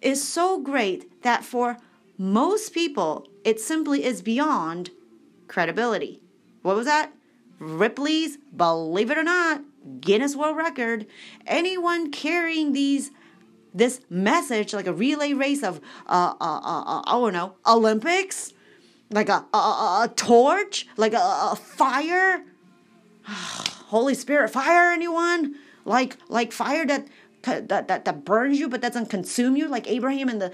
[0.00, 1.78] Is so great that for
[2.18, 4.90] most people, it simply is beyond
[5.48, 6.20] credibility.
[6.62, 7.12] What was that?
[7.58, 9.62] Ripley's, believe it or not,
[10.00, 11.06] Guinness World Record.
[11.46, 13.10] Anyone carrying these
[13.72, 18.52] this message like a relay race of uh, uh, uh, uh I don't know Olympics,
[19.10, 22.44] like a a, a, torch, like a, a fire.
[23.24, 24.92] Holy Spirit, fire!
[24.92, 25.56] Anyone?
[25.84, 27.08] Like like fire that
[27.42, 30.50] that that, that burns you but doesn't consume you, like Abraham in the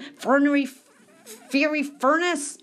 [1.49, 2.57] fiery furnace.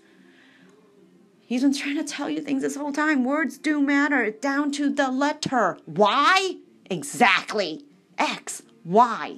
[1.48, 3.24] He's been trying to tell you things this whole time.
[3.24, 5.78] Words do matter down to the letter.
[5.84, 6.56] Why?
[6.90, 7.84] Exactly.
[8.18, 9.36] X, Y.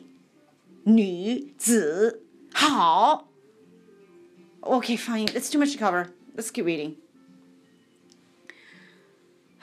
[0.84, 2.22] 女子
[2.54, 3.28] 好.
[4.62, 5.26] Okay, fine.
[5.34, 6.12] It's too much to cover.
[6.36, 6.96] Let's keep reading.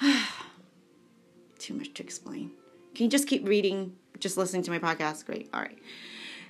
[1.60, 2.52] too much to explain.
[2.94, 5.26] Can you just keep reading, just listening to my podcast?
[5.26, 5.50] Great.
[5.54, 5.78] All right.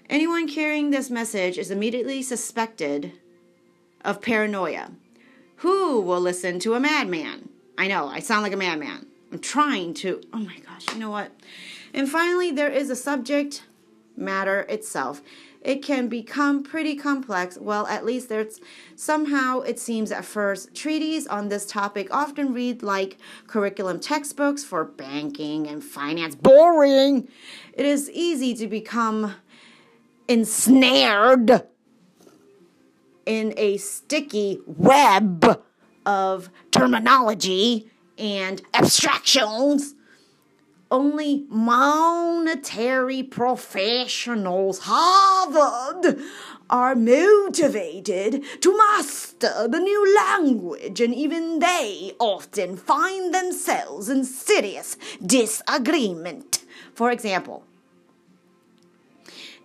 [0.09, 3.13] Anyone carrying this message is immediately suspected
[4.03, 4.91] of paranoia
[5.58, 7.48] who will listen to a madman?
[7.76, 9.06] I know, I sound like a madman.
[9.32, 10.22] I'm trying to.
[10.32, 11.32] Oh my gosh, you know what?
[11.92, 13.64] And finally, there is a subject
[14.16, 15.22] matter itself.
[15.60, 17.58] It can become pretty complex.
[17.58, 18.60] Well, at least there's
[18.94, 20.74] somehow it seems at first.
[20.74, 26.34] Treaties on this topic often read like curriculum textbooks for banking and finance.
[26.36, 27.28] Boring!
[27.72, 29.34] It is easy to become
[30.28, 31.66] ensnared
[33.28, 35.62] in a sticky web
[36.06, 39.94] of terminology and abstractions.
[40.90, 46.18] Only monetary professionals, Harvard,
[46.70, 54.96] are motivated to master the new language, and even they often find themselves in serious
[55.24, 56.64] disagreement.
[56.94, 57.67] For example,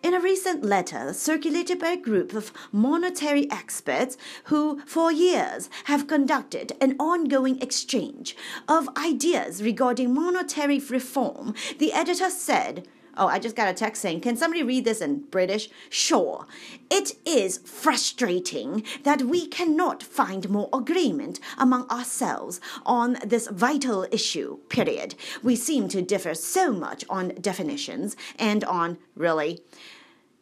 [0.03, 6.07] in a recent letter circulated by a group of monetary experts who, for years, have
[6.07, 8.35] conducted an ongoing exchange
[8.67, 12.85] of ideas regarding monetary reform, the editor said,
[13.15, 15.69] Oh, I just got a text saying, Can somebody read this in British?
[15.89, 16.47] Sure.
[16.89, 24.57] It is frustrating that we cannot find more agreement among ourselves on this vital issue,
[24.69, 25.13] period.
[25.43, 29.61] We seem to differ so much on definitions and on, really,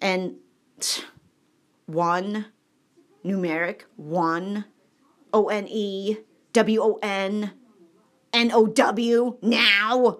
[0.01, 0.35] and
[1.85, 2.47] one
[3.23, 4.65] numeric, one
[5.33, 6.17] O N E
[6.53, 7.51] W O N
[8.33, 10.19] N O W now.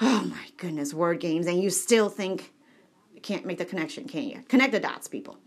[0.00, 2.52] Oh my goodness, word games, and you still think
[3.14, 4.42] you can't make the connection, can you?
[4.48, 5.38] Connect the dots, people.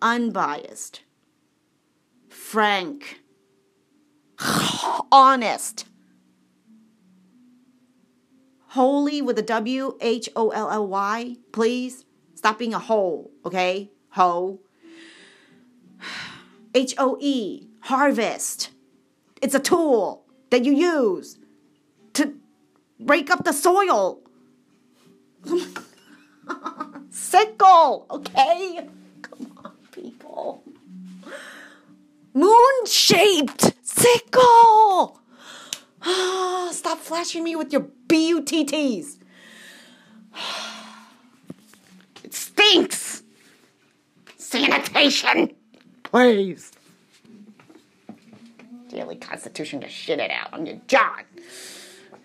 [0.00, 1.02] Unbiased,
[2.28, 3.20] frank,
[5.12, 5.86] honest,
[8.68, 12.05] holy with a W H O L L Y, please.
[12.46, 13.90] Stop being a hoe, okay?
[14.10, 14.60] Hoe.
[16.76, 18.70] H O E, harvest.
[19.42, 21.38] It's a tool that you use
[22.12, 22.36] to
[23.00, 24.20] break up the soil.
[27.10, 28.86] sickle, okay?
[29.22, 30.62] Come on, people.
[32.32, 35.20] Moon shaped sickle.
[36.70, 39.18] Stop flashing me with your BUTTs.
[42.66, 43.22] It stinks.
[44.38, 45.54] Sanitation,
[46.02, 46.72] please.
[48.88, 51.22] Daily Constitution to shit it out on your John.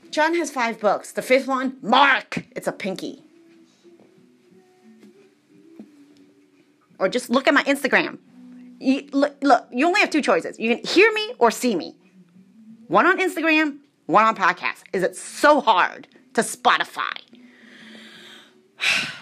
[0.09, 1.11] John has five books.
[1.11, 2.43] The fifth one, Mark.
[2.55, 3.23] It's a pinky.
[6.99, 8.19] Or just look at my Instagram.
[8.79, 10.59] You, look, look, you only have two choices.
[10.59, 11.95] You can hear me or see me.
[12.87, 14.83] One on Instagram, one on podcast.
[14.93, 17.11] Is it so hard to Spotify?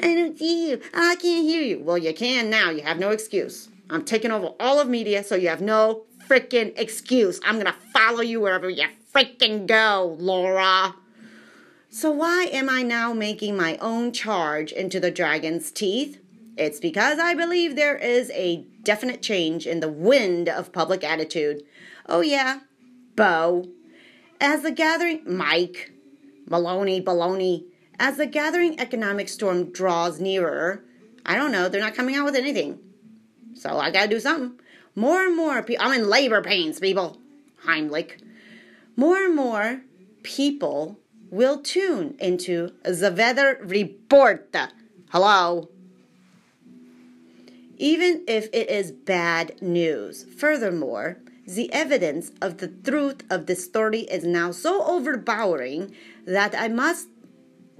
[0.00, 0.80] I don't see you.
[0.94, 1.82] I can't hear you.
[1.82, 2.70] Well, you can now.
[2.70, 3.68] You have no excuse.
[3.90, 7.40] I'm taking over all of media, so you have no freaking excuse.
[7.44, 10.94] I'm gonna follow you wherever you freaking go, Laura.
[11.90, 16.18] So, why am I now making my own charge into the dragon's teeth?
[16.56, 21.62] It's because I believe there is a definite change in the wind of public attitude.
[22.08, 22.60] Oh, yeah,
[23.14, 23.68] Bo.
[24.40, 25.92] As the gathering, Mike,
[26.46, 27.66] Maloney, Baloney,
[27.98, 30.82] as the gathering economic storm draws nearer,
[31.24, 32.78] I don't know, they're not coming out with anything.
[33.54, 34.58] So I gotta do something.
[34.94, 37.18] More and more people, I'm in labor pains, people.
[37.64, 38.20] Heimlich.
[38.96, 39.82] More and more
[40.22, 40.98] people
[41.30, 44.54] will tune into the weather report.
[45.10, 45.68] Hello.
[47.78, 50.24] Even if it is bad news.
[50.36, 55.94] Furthermore, the evidence of the truth of this story is now so overpowering
[56.26, 57.08] that I must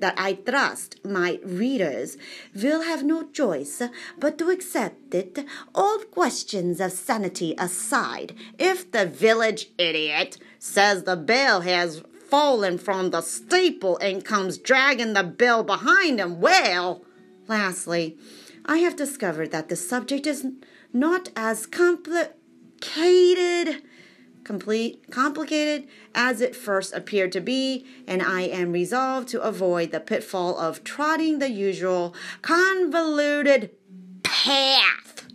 [0.02, 2.18] that I trust my readers
[2.54, 3.80] will have no choice
[4.18, 5.38] but to accept it,
[5.74, 8.34] all questions of sanity aside.
[8.58, 15.12] If the village idiot says the bell has fallen from the steeple and comes dragging
[15.12, 17.04] the bell behind him, well,
[17.46, 18.18] lastly,
[18.66, 20.44] I have discovered that the subject is
[20.92, 22.32] not as complicated
[24.44, 30.00] complete complicated as it first appeared to be, and I am resolved to avoid the
[30.00, 33.70] pitfall of trotting the usual convoluted
[34.22, 35.26] path.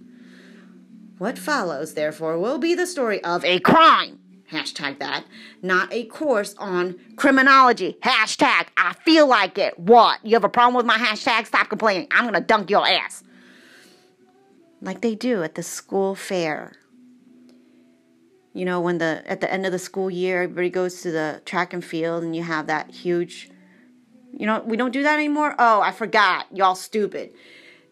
[1.17, 4.19] What follows, therefore, will be the story of a crime.
[4.51, 5.25] Hashtag that.
[5.61, 7.97] Not a course on criminology.
[8.01, 9.77] Hashtag I feel like it.
[9.77, 10.25] What?
[10.25, 11.47] You have a problem with my hashtag?
[11.47, 12.07] Stop complaining.
[12.11, 13.23] I'm gonna dunk your ass.
[14.81, 16.73] Like they do at the school fair
[18.57, 21.41] you know when the at the end of the school year everybody goes to the
[21.45, 23.49] track and field and you have that huge
[24.33, 25.55] you know we don't do that anymore?
[25.59, 26.47] Oh i forgot.
[26.51, 27.31] Y'all stupid.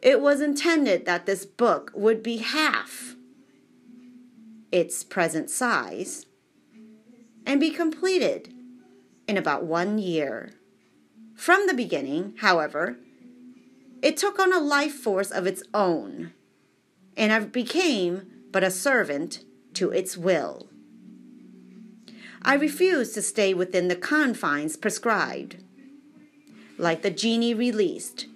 [0.01, 3.15] It was intended that this book would be half
[4.71, 6.25] its present size
[7.45, 8.53] and be completed
[9.27, 10.51] in about one year.
[11.35, 12.97] From the beginning however
[14.01, 16.33] it took on a life force of its own
[17.15, 19.44] and i became but a servant
[19.75, 20.67] to its will.
[22.41, 25.57] I refused to stay within the confines prescribed,
[26.77, 28.27] like the genie released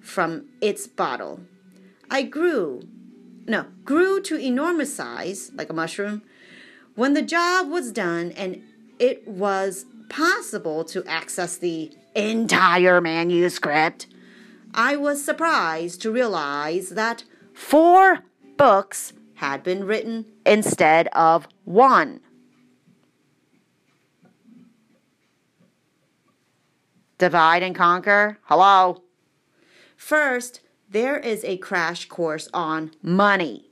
[0.00, 1.40] from its bottle.
[2.10, 2.82] I grew,
[3.46, 6.22] no, grew to enormous size, like a mushroom,
[6.94, 8.62] when the job was done and
[8.98, 14.06] it was possible to access the entire manuscript.
[14.74, 18.24] I was surprised to realize that four
[18.56, 22.20] books had been written instead of one.
[27.18, 28.38] Divide and conquer?
[28.44, 29.02] Hello?
[29.96, 33.70] First, there is a crash course on money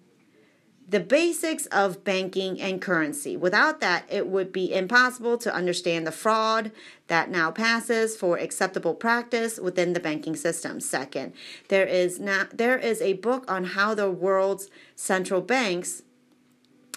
[0.93, 3.35] the basics of banking and currency.
[3.35, 6.71] Without that, it would be impossible to understand the fraud
[7.07, 10.81] that now passes for acceptable practice within the banking system.
[10.81, 11.33] Second,
[11.69, 16.03] there is not there is a book on how the world's central banks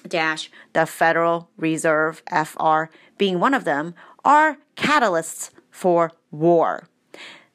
[0.05, 2.83] dash the Federal Reserve FR
[3.17, 6.89] being one of them are catalysts for war.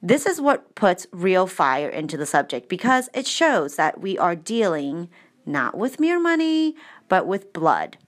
[0.02, 4.34] This is what puts real fire into the subject because it shows that we are
[4.34, 5.10] dealing
[5.50, 6.76] not with mere money,
[7.08, 7.98] but with blood,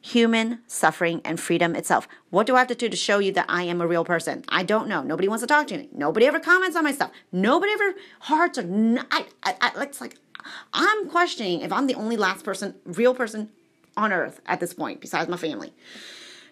[0.00, 2.06] human suffering, and freedom itself.
[2.30, 4.44] What do I have to do to show you that I am a real person?
[4.48, 5.02] I don't know.
[5.02, 5.88] Nobody wants to talk to me.
[5.92, 7.10] Nobody ever comments on my stuff.
[7.30, 8.62] Nobody ever hearts or
[9.10, 10.16] I, I, I, it's like
[10.72, 13.50] I'm questioning if I'm the only last person, real person
[13.96, 15.72] on earth at this point, besides my family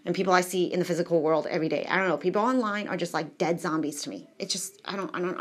[0.04, 1.86] and people I see in the physical world every day.
[1.88, 2.16] I don't know.
[2.16, 4.28] People online are just like dead zombies to me.
[4.38, 5.36] It's just I don't I don't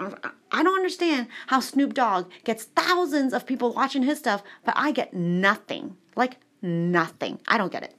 [0.51, 4.91] I don't, understand how Snoop Dogg gets thousands of people watching his stuff, but I
[4.91, 5.97] get nothing.
[6.16, 7.39] Like nothing.
[7.47, 7.95] I don't get it.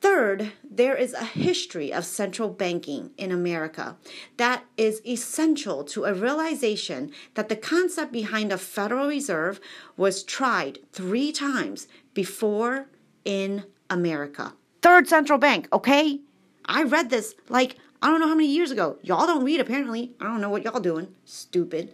[0.00, 3.96] Third, there is a history of central banking in America
[4.36, 9.60] that is essential to a realization that the concept behind a Federal Reserve
[9.96, 12.88] was tried three times before
[13.24, 14.52] in America.
[14.84, 16.20] Third central bank, okay?
[16.66, 18.98] I read this like I don't know how many years ago.
[19.02, 20.12] Y'all don't read apparently.
[20.20, 21.08] I don't know what y'all doing.
[21.24, 21.92] Stupid.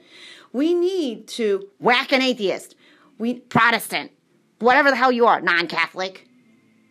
[0.53, 2.75] We need to whack an atheist.
[3.19, 4.11] We Protestant.
[4.59, 6.29] Whatever the hell you are, non-Catholic.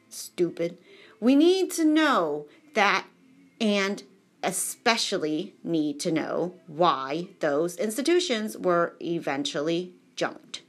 [0.08, 0.78] Stupid
[1.20, 3.06] we need to know that
[3.60, 4.04] and
[4.42, 10.62] especially need to know why those institutions were eventually junked.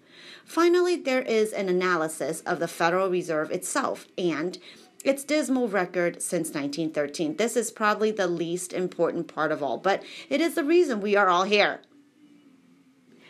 [0.45, 4.59] Finally, there is an analysis of the Federal Reserve itself and
[5.05, 7.37] its dismal record since 1913.
[7.37, 11.17] This is probably the least important part of all, but it is the reason we
[11.17, 11.81] are all here.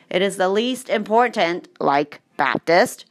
[0.08, 3.06] It is the least important, like Baptist,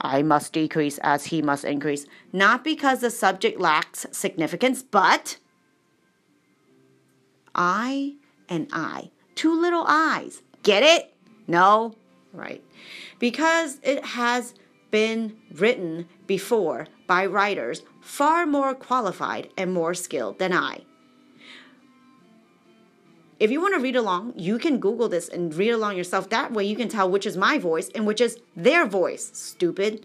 [0.00, 5.38] I must decrease as he must increase, not because the subject lacks significance, but
[7.54, 8.14] I
[8.48, 10.42] and I, two little eyes.
[10.62, 11.14] Get it?
[11.46, 11.94] No?
[12.32, 12.64] Right.
[13.18, 14.54] Because it has
[14.90, 20.82] been written before by writers far more qualified and more skilled than I.
[23.38, 26.28] If you want to read along, you can Google this and read along yourself.
[26.28, 30.04] That way you can tell which is my voice and which is their voice, stupid.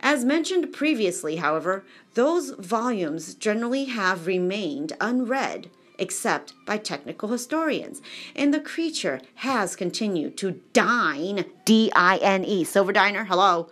[0.00, 8.00] As mentioned previously, however, those volumes generally have remained unread except by technical historians,
[8.36, 13.68] and the creature has continued to dine, D I N E, silver diner, hello,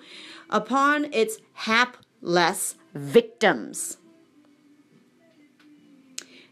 [0.51, 3.99] upon its hapless victims.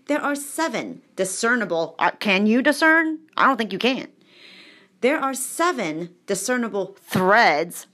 [0.06, 1.94] There are seven discernible.
[1.98, 3.20] Uh, can you discern?
[3.36, 4.08] I don't think you can.
[5.00, 7.86] There are seven discernible threads.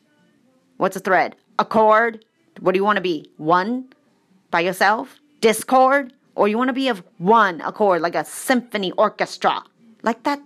[0.77, 1.37] What's a thread?
[1.59, 2.25] A chord.
[2.61, 3.31] What do you want to be?
[3.37, 3.93] One
[4.51, 5.21] by yourself?
[5.41, 6.13] Discord?
[6.35, 9.63] Or you want to be of one accord, like a symphony orchestra?
[10.03, 10.41] Like that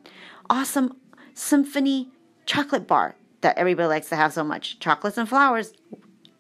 [0.50, 0.96] awesome
[1.34, 2.08] symphony
[2.46, 4.78] chocolate bar that everybody likes to have so much.
[4.80, 5.74] Chocolates and flowers.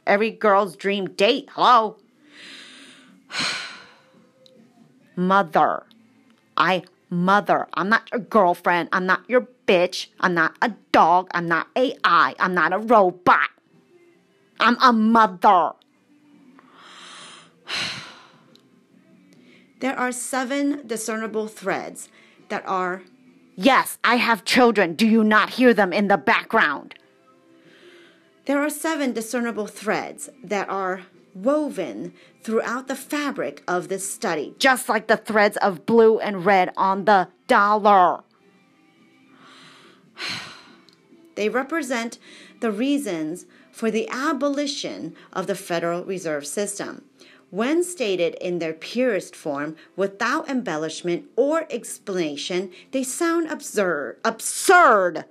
[0.06, 1.50] Every girl's dream date.
[1.52, 1.98] Hello?
[5.16, 5.84] mother.
[6.56, 7.68] I mother.
[7.74, 8.88] I'm not your girlfriend.
[8.90, 10.08] I'm not your bitch.
[10.18, 11.28] I'm not a dog.
[11.32, 12.34] I'm not AI.
[12.38, 13.50] I'm not a robot.
[14.58, 15.72] I'm a mother.
[19.80, 22.08] There are seven discernible threads
[22.48, 23.02] that are
[23.56, 24.94] Yes, I have children.
[24.94, 26.94] Do you not hear them in the background?
[28.46, 31.02] There are seven discernible threads that are
[31.34, 36.72] woven throughout the fabric of this study, just like the threads of blue and red
[36.76, 38.22] on the dollar.
[41.36, 42.18] They represent
[42.60, 47.06] the reasons for the abolition of the Federal Reserve System.
[47.54, 55.24] When stated in their purest form, without embellishment or explanation, they sound absurd, absurd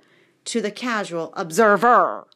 [0.46, 2.26] to the casual observer.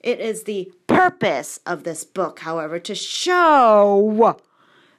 [0.00, 4.38] It is the purpose of this book, however, to show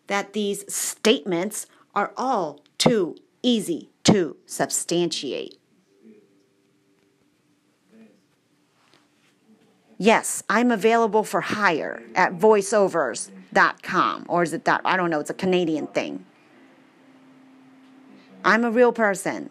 [0.05, 1.65] that these statements
[1.95, 5.57] are all too easy to substantiate.
[9.97, 12.34] Yes, I'm available for hire at
[13.54, 14.26] voiceovers.com.
[14.28, 14.82] Or is it that?
[14.86, 15.20] I don't know.
[15.20, 16.26] It's a Canadian thing.
[18.43, 19.49] I'm a real person.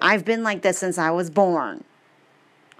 [0.00, 1.84] I've been like this since I was born.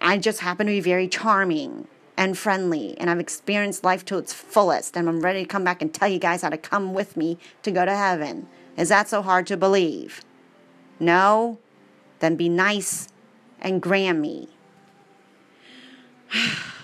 [0.00, 4.32] I just happen to be very charming and friendly, and I've experienced life to its
[4.32, 7.16] fullest, and I'm ready to come back and tell you guys how to come with
[7.16, 8.48] me to go to heaven.
[8.76, 10.22] Is that so hard to believe?
[11.00, 11.58] No?
[12.20, 13.08] Then be nice
[13.60, 14.48] and gram me.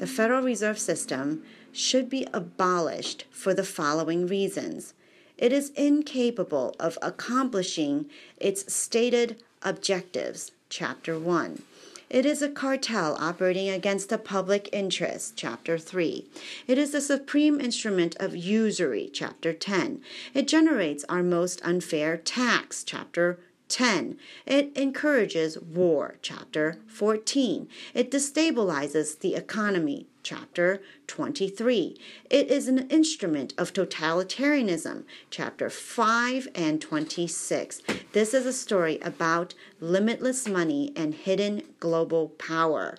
[0.00, 1.42] the Federal Reserve System
[1.72, 4.94] should be abolished for the following reasons.
[5.36, 8.06] It is incapable of accomplishing
[8.38, 10.52] its stated objectives.
[10.70, 11.62] Chapter 1.
[12.08, 16.26] It is a cartel operating against the public interest, chapter 3.
[16.66, 20.00] It is the supreme instrument of usury, chapter 10.
[20.32, 23.38] It generates our most unfair tax, chapter
[23.70, 24.18] 10.
[24.44, 27.68] It encourages war, chapter 14.
[27.94, 31.96] It destabilizes the economy, chapter 23.
[32.28, 37.82] It is an instrument of totalitarianism, chapter 5 and 26.
[38.12, 42.98] This is a story about limitless money and hidden global power.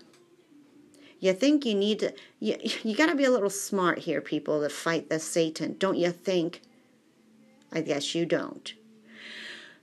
[1.20, 4.62] You think you need to, you, you got to be a little smart here, people,
[4.62, 6.62] to fight the Satan, don't you think?
[7.72, 8.74] I guess you don't.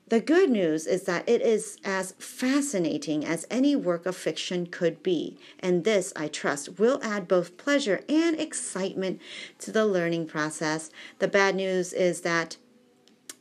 [0.08, 5.02] The good news is that it is as fascinating as any work of fiction could
[5.02, 9.20] be, and this, I trust, will add both pleasure and excitement
[9.58, 10.90] to the learning process.
[11.18, 12.56] The bad news is that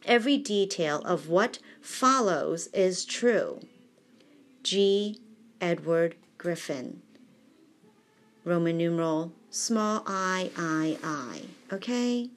[0.06, 3.62] every detail of what follows is true.
[4.62, 5.22] G.
[5.62, 7.02] Edward Griffin.
[8.44, 11.42] Roman numeral small i, I, I.
[11.74, 12.30] Okay?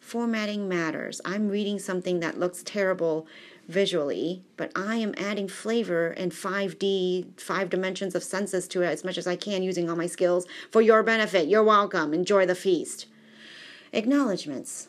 [0.00, 1.20] Formatting matters.
[1.24, 3.28] I'm reading something that looks terrible
[3.70, 9.04] visually, but I am adding flavor and 5D, five dimensions of senses to it as
[9.04, 11.48] much as I can using all my skills for your benefit.
[11.48, 12.12] You're welcome.
[12.12, 13.06] Enjoy the feast.
[13.92, 14.88] Acknowledgements.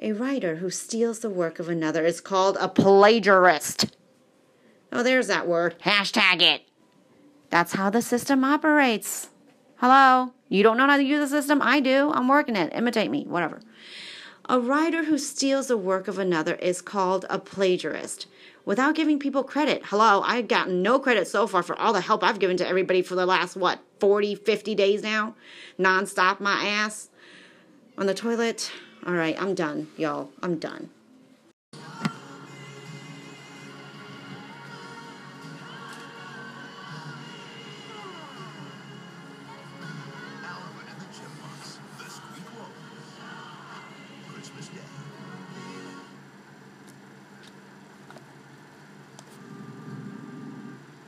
[0.00, 3.94] A writer who steals the work of another is called a plagiarist.
[4.92, 5.76] Oh, there's that word.
[5.80, 6.62] Hashtag it.
[7.50, 9.28] That's how the system operates.
[9.76, 10.32] Hello?
[10.48, 11.60] You don't know how to use the system?
[11.62, 12.10] I do.
[12.12, 12.72] I'm working it.
[12.74, 13.24] Imitate me.
[13.26, 13.60] Whatever.
[14.50, 18.26] A writer who steals the work of another is called a plagiarist.
[18.64, 19.82] Without giving people credit.
[19.86, 23.02] Hello, I've gotten no credit so far for all the help I've given to everybody
[23.02, 25.34] for the last, what, 40, 50 days now?
[25.78, 27.10] Nonstop, my ass.
[27.98, 28.72] On the toilet.
[29.06, 30.30] All right, I'm done, y'all.
[30.42, 30.88] I'm done.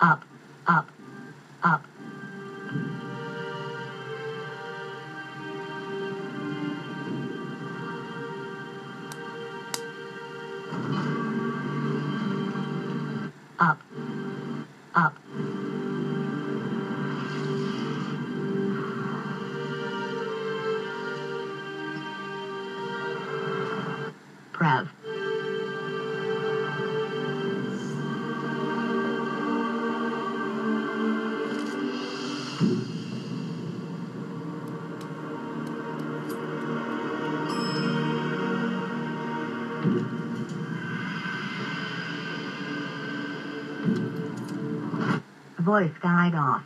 [0.00, 0.24] Up,
[0.66, 0.88] up,
[1.62, 1.84] up.
[13.58, 13.78] Up,
[14.94, 15.14] up.
[24.52, 24.88] Prev.
[45.70, 46.64] Voice guide off.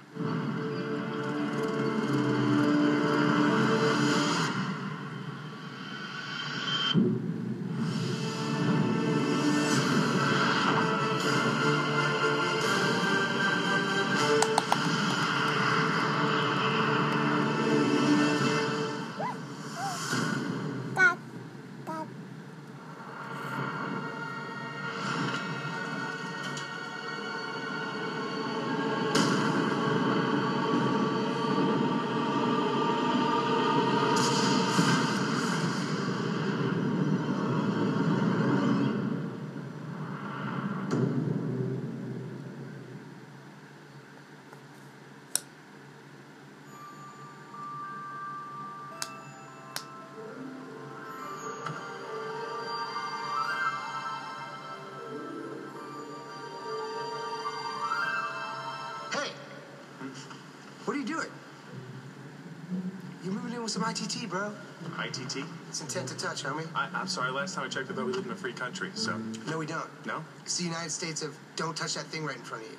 [63.74, 64.52] Some ITT, bro.
[65.00, 65.38] ITT?
[65.68, 66.64] It's intent to touch, homie.
[66.76, 68.92] I, I'm sorry, last time I checked, I thought we lived in a free country,
[68.94, 69.20] so.
[69.48, 69.90] No, we don't.
[70.06, 70.24] No?
[70.42, 72.78] It's the United States of don't touch that thing right in front of you.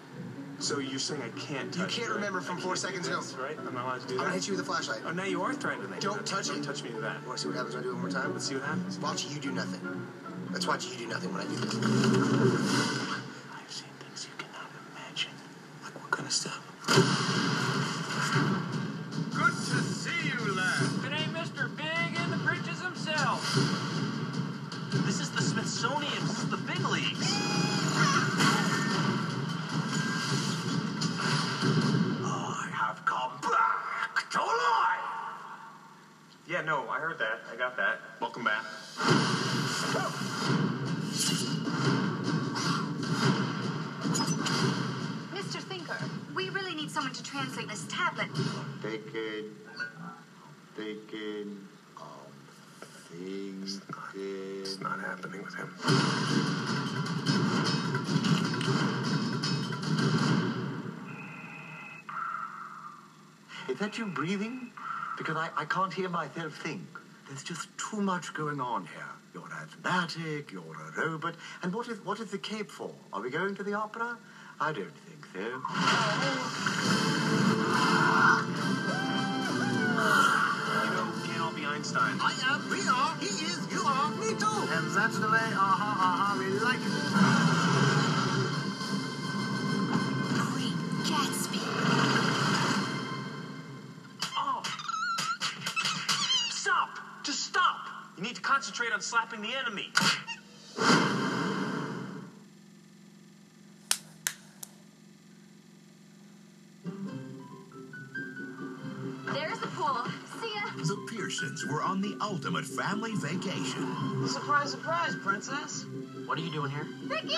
[0.59, 2.15] So you're saying I can't touch You can't it, right?
[2.15, 3.19] remember from four seconds ago.
[3.43, 3.57] right?
[3.59, 5.01] I'm not allowed to do I'm gonna hit you with a flashlight.
[5.05, 6.23] Oh, now you are threatening to make Don't me.
[6.25, 6.63] touch Don't it.
[6.63, 7.21] touch me with that.
[7.27, 8.31] Want to see what happens when I do it one more time?
[8.31, 8.97] Let's see what happens.
[8.99, 10.07] Watch you do nothing.
[10.53, 13.14] Let's watch you do nothing when I do this.
[65.45, 66.87] I, I can't hear myself think.
[67.27, 69.03] There's just too much going on here.
[69.33, 71.35] You're asthmatic, you're a robot.
[71.61, 72.91] And what is what is the cape for?
[73.13, 74.17] Are we going to the opera?
[74.59, 75.39] I don't think so.
[75.39, 75.45] You
[80.95, 82.17] know, can't all be Einstein.
[82.21, 84.73] I am, we are, he is, you are, me too.
[84.73, 86.79] And that's the way, ah, aha, aha, we like
[87.61, 87.64] it.
[99.35, 99.91] Concentrate on slapping the enemy.
[109.33, 110.05] There's the pool.
[110.41, 110.61] See ya.
[110.77, 114.27] The Pearsons were on the ultimate family vacation.
[114.27, 115.85] Surprise, surprise, princess.
[116.25, 116.87] What are you doing here?
[117.07, 117.35] Ricky!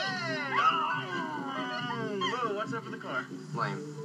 [2.19, 3.25] Whoa, what's up with the car?
[3.55, 3.95] Lame.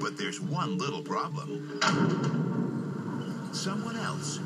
[0.00, 1.80] But there's one little problem.
[3.52, 4.38] Someone else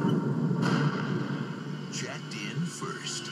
[1.92, 2.37] checked in
[2.68, 3.24] first.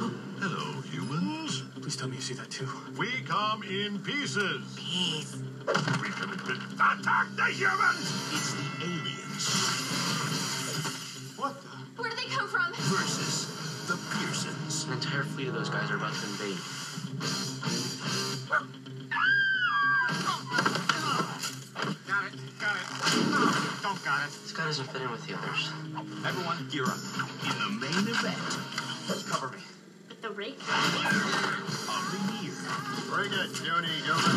[0.00, 1.62] Oh, hello, humans.
[1.80, 2.68] Please tell me you see that too.
[2.98, 4.62] We come in pieces.
[4.76, 5.36] Peace.
[6.02, 8.12] We can attack the humans.
[8.32, 9.46] It's the aliens
[11.38, 11.68] What the?
[12.00, 12.72] Where did they come from?
[12.74, 14.84] versus the Pearsons.
[14.84, 16.58] An entire fleet of those guys are about to invade.
[24.72, 25.68] Doesn't fit in with the others.
[26.24, 26.96] Everyone, gear up.
[27.44, 28.40] In the main event,
[29.28, 29.60] Cover me.
[30.08, 30.56] With the rake?
[30.56, 31.12] a
[32.08, 32.56] veneer.
[33.04, 34.32] Bring it, puny human.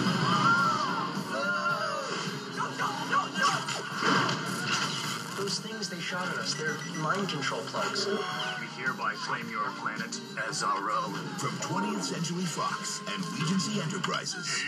[5.40, 8.06] Those things they shot at us, they're mind control plugs.
[8.06, 10.20] We hereby claim your planet
[10.50, 11.14] as our own.
[11.40, 14.62] From 20th Century Fox and Regency Enterprises.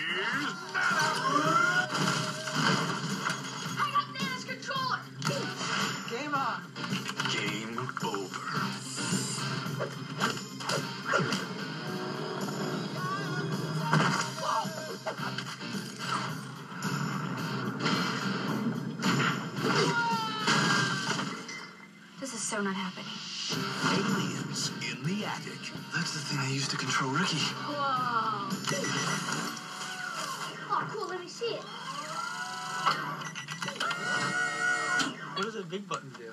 [0.74, 1.78] I
[6.38, 6.46] Game.
[7.32, 8.46] Game over.
[22.20, 23.06] This is so not happening.
[23.88, 25.54] Aliens in the attic.
[25.96, 27.38] That's the thing I used to control Ricky.
[27.38, 28.50] Whoa.
[30.70, 31.08] Oh, cool.
[31.08, 31.64] Let me see it.
[35.36, 36.27] What does that big button do?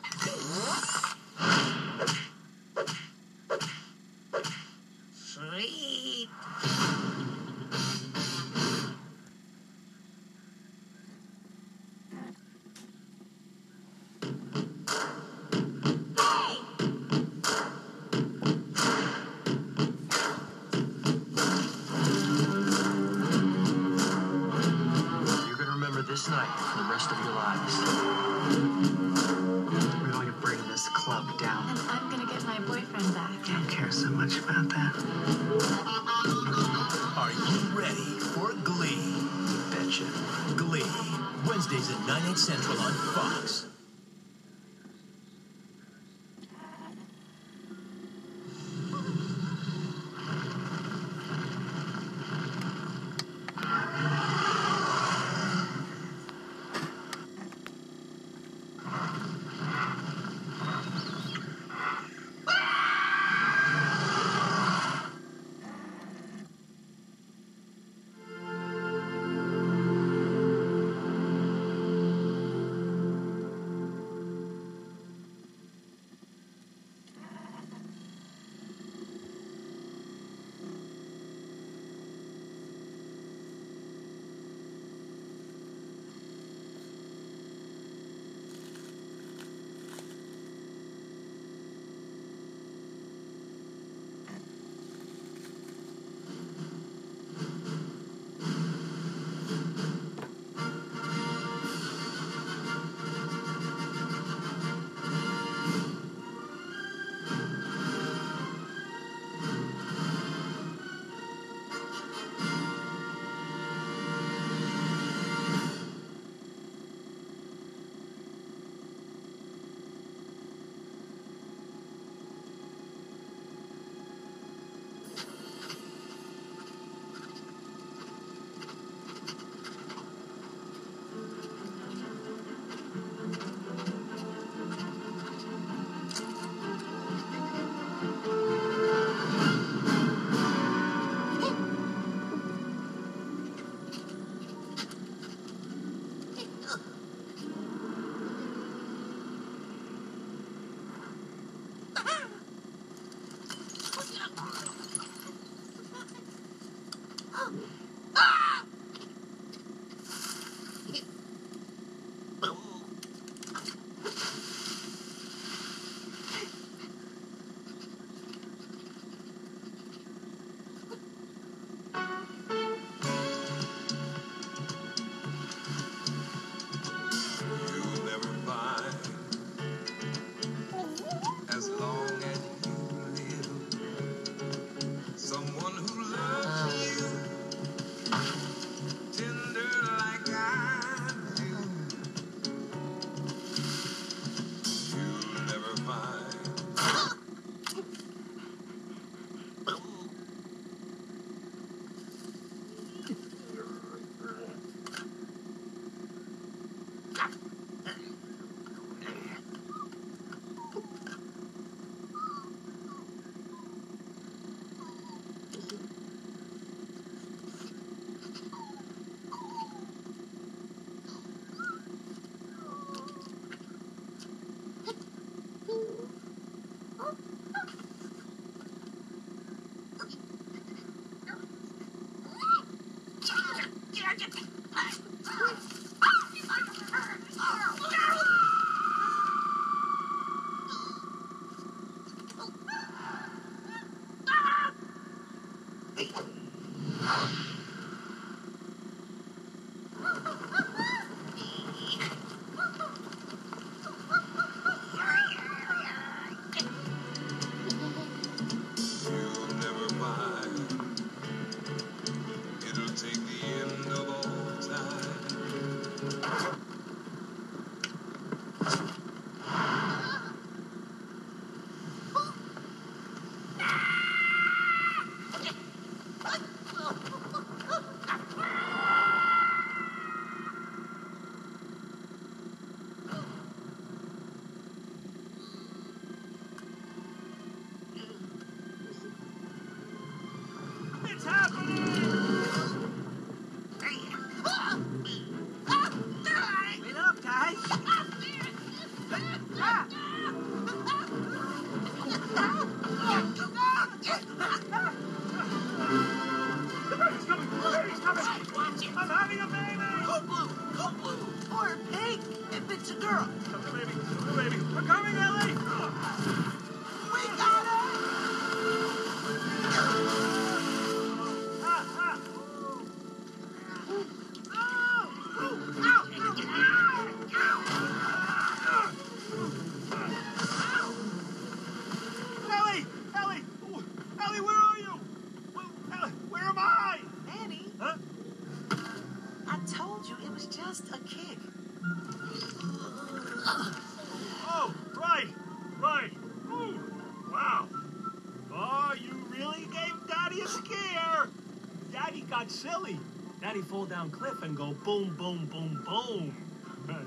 [354.84, 356.36] Boom, boom, boom, boom.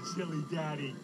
[0.04, 1.00] Silly daddy.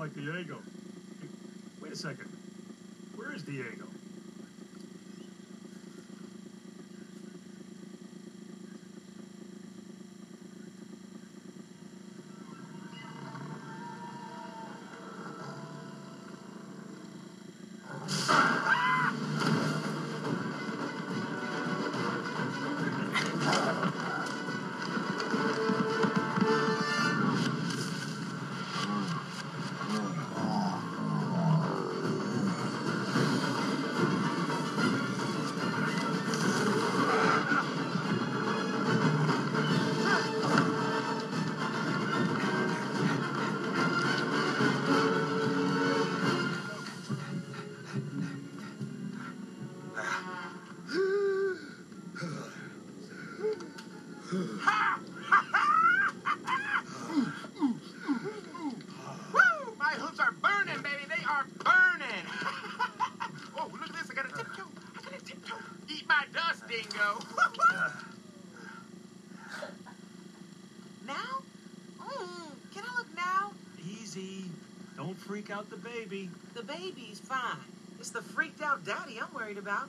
[0.00, 0.69] like Diego.
[75.60, 76.30] about the baby.
[76.54, 77.58] The baby's fine.
[77.98, 79.88] It's the freaked out daddy I'm worried about.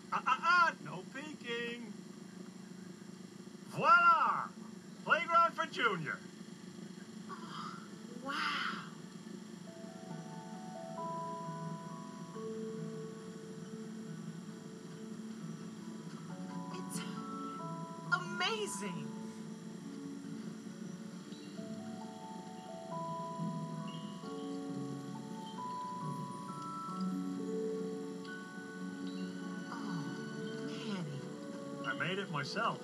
[32.11, 32.77] made it myself.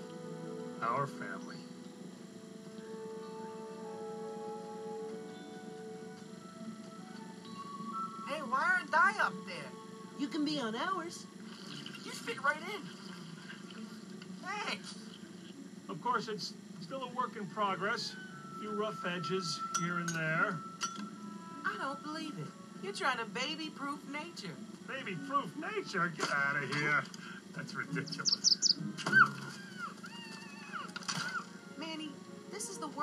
[0.81, 1.57] Our family.
[8.29, 9.57] Hey, why aren't I up there?
[10.17, 11.25] You can be on ours.
[12.05, 12.81] You fit right in.
[14.45, 14.95] Thanks.
[15.89, 18.15] Of course, it's still a work in progress.
[18.55, 20.57] A few rough edges here and there.
[21.65, 22.47] I don't believe it.
[22.81, 24.55] You're trying to baby-proof nature.
[24.87, 26.13] Baby-proof nature?
[26.15, 27.03] Get out of here.
[27.53, 28.56] That's ridiculous.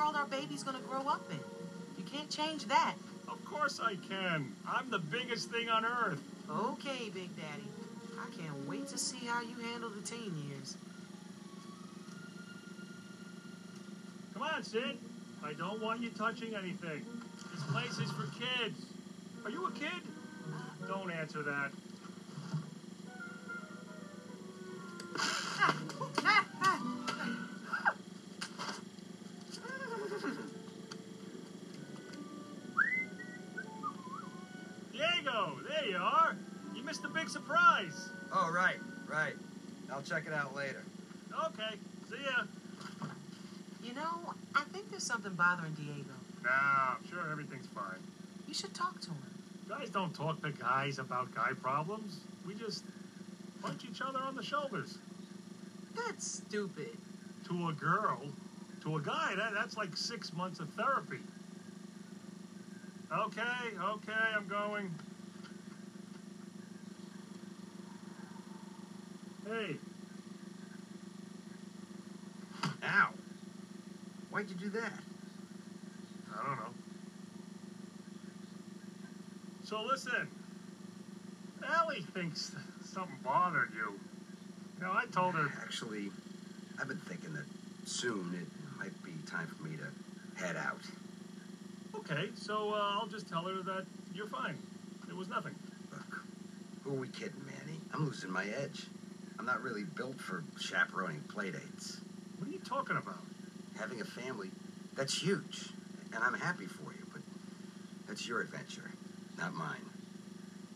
[0.04, 1.40] World our baby's gonna grow up in.
[1.96, 2.94] You can't change that.
[3.26, 4.54] Of course I can.
[4.68, 6.20] I'm the biggest thing on earth.
[6.50, 7.64] Okay, Big Daddy.
[8.20, 10.76] I can't wait to see how you handle the teen years.
[14.34, 14.98] Come on, Sid.
[15.42, 17.06] I don't want you touching anything.
[17.54, 18.84] This place is for kids.
[19.44, 20.02] Are you a kid?
[20.52, 21.70] Uh, don't answer that.
[40.04, 40.82] Check it out later.
[41.46, 41.76] Okay,
[42.10, 42.44] see ya.
[43.82, 46.10] You know, I think there's something bothering Diego.
[46.42, 48.02] No, I'm sure everything's fine.
[48.46, 49.16] You should talk to him.
[49.68, 52.18] Guys don't talk to guys about guy problems.
[52.46, 52.84] We just
[53.62, 54.98] punch each other on the shoulders.
[55.94, 56.98] That's stupid.
[57.48, 58.20] To a girl,
[58.82, 61.20] to a guy, that, that's like six months of therapy.
[63.12, 63.42] Okay,
[63.80, 64.94] okay, I'm going.
[69.46, 69.76] Hey,
[72.86, 73.08] Ow.
[74.34, 74.92] Why'd you do that?
[76.36, 76.74] I don't know.
[79.62, 80.26] So listen,
[81.64, 83.92] Ellie thinks something bothered you.
[84.76, 86.10] You know, I told her Actually,
[86.80, 87.44] I've been thinking that
[87.84, 90.82] soon it might be time for me to head out.
[91.94, 94.58] Okay, so uh, I'll just tell her that you're fine.
[95.08, 95.54] It was nothing.
[95.92, 96.24] Look,
[96.82, 97.78] who are we kidding, Manny?
[97.92, 98.88] I'm losing my edge.
[99.38, 102.00] I'm not really built for chaperoning playdates.
[102.36, 103.23] What are you talking about?
[103.84, 104.50] Having a family,
[104.94, 105.68] that's huge.
[106.14, 107.20] And I'm happy for you, but
[108.08, 108.90] that's your adventure,
[109.36, 109.84] not mine.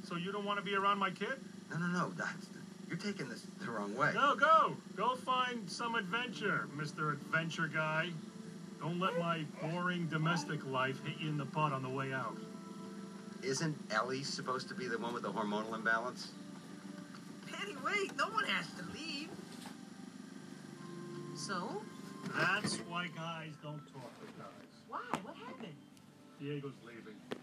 [0.06, 1.42] So you don't want to be around my kid?
[1.70, 2.10] No, no, no.
[2.18, 2.36] that-
[2.86, 4.12] You're taking this the wrong way.
[4.14, 4.76] No, go.
[4.94, 7.14] Go find some adventure, Mr.
[7.14, 8.10] Adventure Guy.
[8.78, 12.36] Don't let my boring domestic life hit you in the butt on the way out.
[13.42, 16.32] Isn't Ellie supposed to be the one with the hormonal imbalance?
[17.50, 18.14] Manny, wait.
[18.18, 19.30] No one has to leave.
[21.34, 21.80] So,
[22.38, 24.74] That's why guys don't talk to guys.
[24.86, 25.00] why?
[25.22, 25.74] What happened?
[26.40, 27.37] Diego's leaving.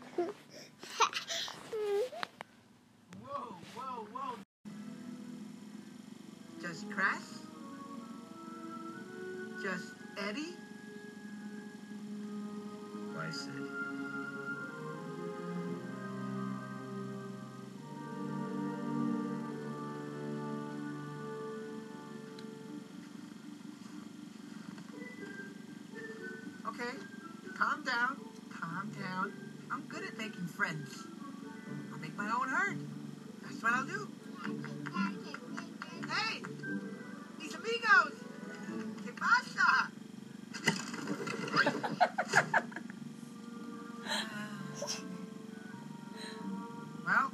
[27.76, 28.17] Calm down.
[28.61, 29.34] Calm down.
[29.71, 31.03] I'm good at making friends.
[31.91, 32.80] I'll make my own herd.
[33.43, 34.07] That's what I'll do.
[36.09, 36.41] Hey!
[37.39, 38.13] Mis amigos!
[39.03, 39.89] ¿Qué pasa?
[47.05, 47.32] well,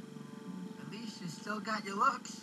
[0.80, 2.40] at least you still got your looks.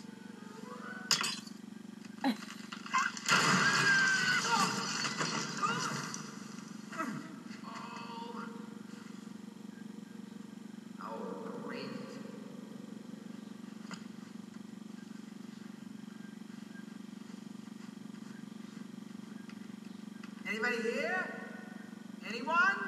[11.02, 11.88] Oh, great.
[20.50, 21.28] Anybody here?
[22.28, 22.79] Anyone?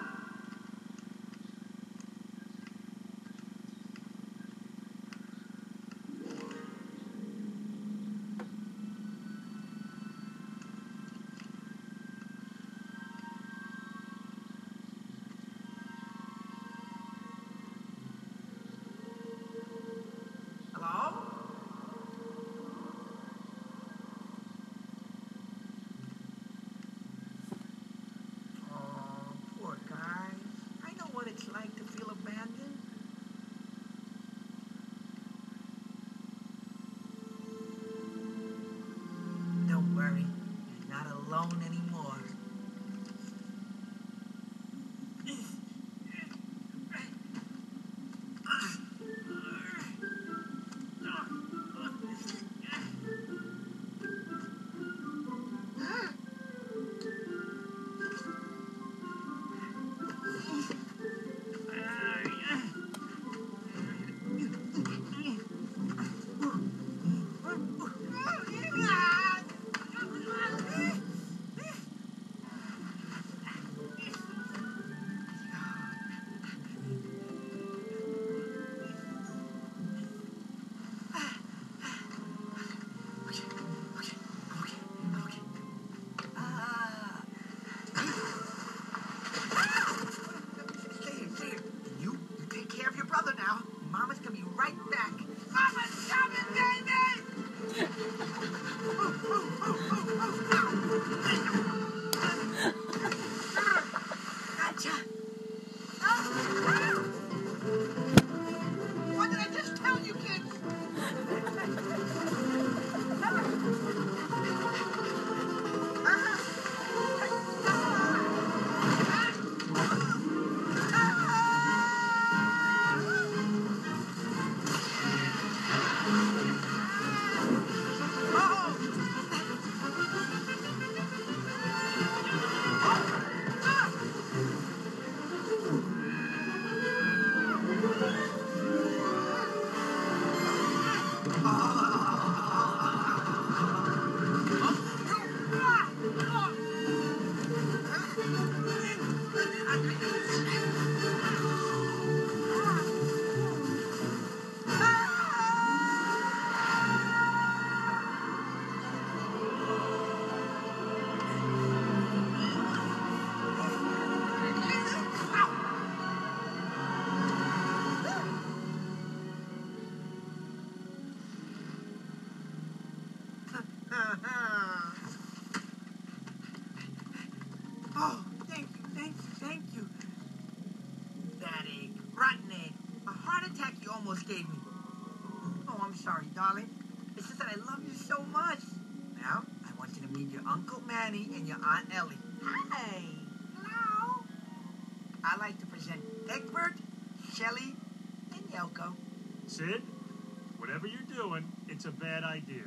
[202.12, 202.64] Bad idea.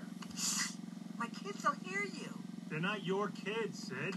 [1.20, 2.34] My kids will hear you.
[2.68, 4.16] They're not your kids, Sid.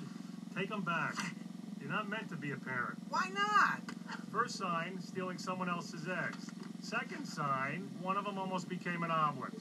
[0.57, 1.17] Take them back.
[1.79, 2.97] You're not meant to be a parent.
[3.11, 3.83] Why not?
[4.33, 6.51] First sign, stealing someone else's eggs.
[6.81, 9.53] Second sign, one of them almost became an omelet.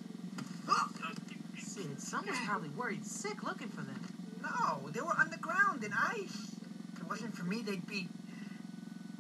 [1.60, 4.02] Sid, someone's probably worried sick looking for them.
[4.42, 6.56] No, they were underground in ice.
[6.94, 8.08] If it wasn't for me, they'd be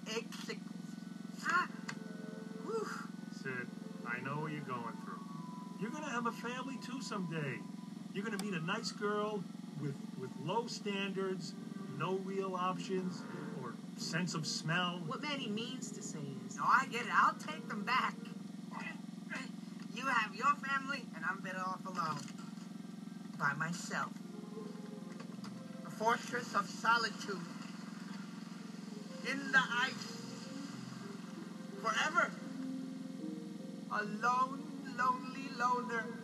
[0.05, 0.61] eggsicles.
[1.45, 1.67] Ah.
[2.63, 2.87] Whew.
[3.43, 3.67] Sid,
[4.07, 5.17] I know what you're going through.
[5.79, 7.59] You're gonna have a family too someday.
[8.13, 9.43] You're gonna meet a nice girl
[9.81, 11.53] with with low standards,
[11.97, 13.23] no real options,
[13.61, 15.01] or sense of smell.
[15.05, 17.11] What Manny means to say is, No, I get it.
[17.13, 18.15] I'll take them back.
[19.93, 22.19] You have your family, and I'm better off alone.
[23.37, 24.11] By myself.
[25.85, 27.41] A fortress of solitude.
[29.29, 29.93] In the ice.
[31.81, 32.31] Forever.
[33.91, 34.63] A lone,
[34.97, 36.16] lonely loner.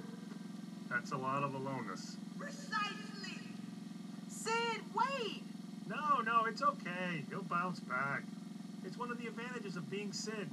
[0.94, 2.18] That's a lot of aloneness.
[2.38, 3.42] Precisely.
[4.30, 5.42] Sid, wait!
[5.90, 7.24] No, no, it's okay.
[7.30, 8.22] He'll bounce back.
[8.86, 10.48] It's one of the advantages of being Sid.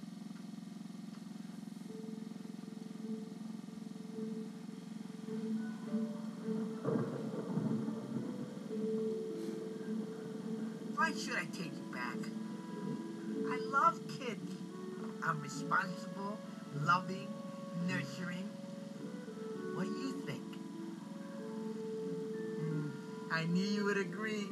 [23.60, 24.48] You would agree.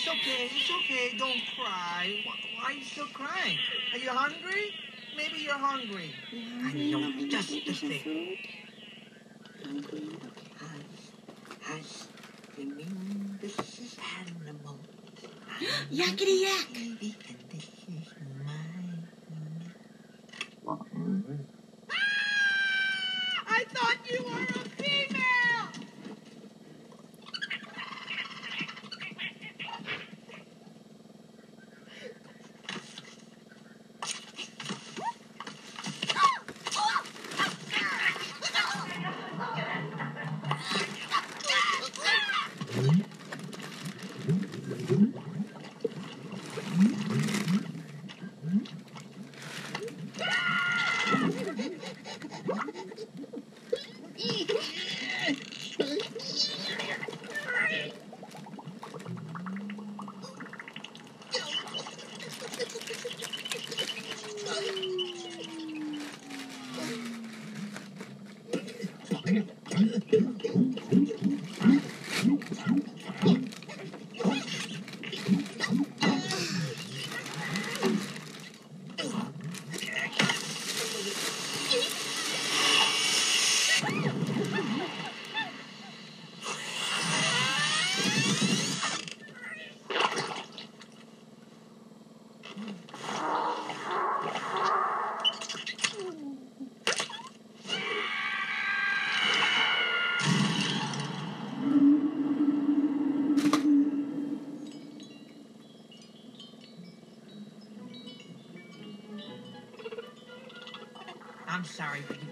[0.00, 0.48] It's okay.
[0.56, 1.16] It's okay.
[1.18, 2.24] Don't cry.
[2.24, 3.58] Why, are you still crying?
[3.92, 4.72] Are you hungry?
[5.16, 6.10] Maybe you're hungry.
[6.64, 8.36] I know just the thing.
[9.62, 10.08] Hungry.
[10.56, 11.02] Hush.
[11.60, 12.08] Hush.
[12.56, 14.78] Remember, this is animal.
[15.92, 17.29] Yakety yak.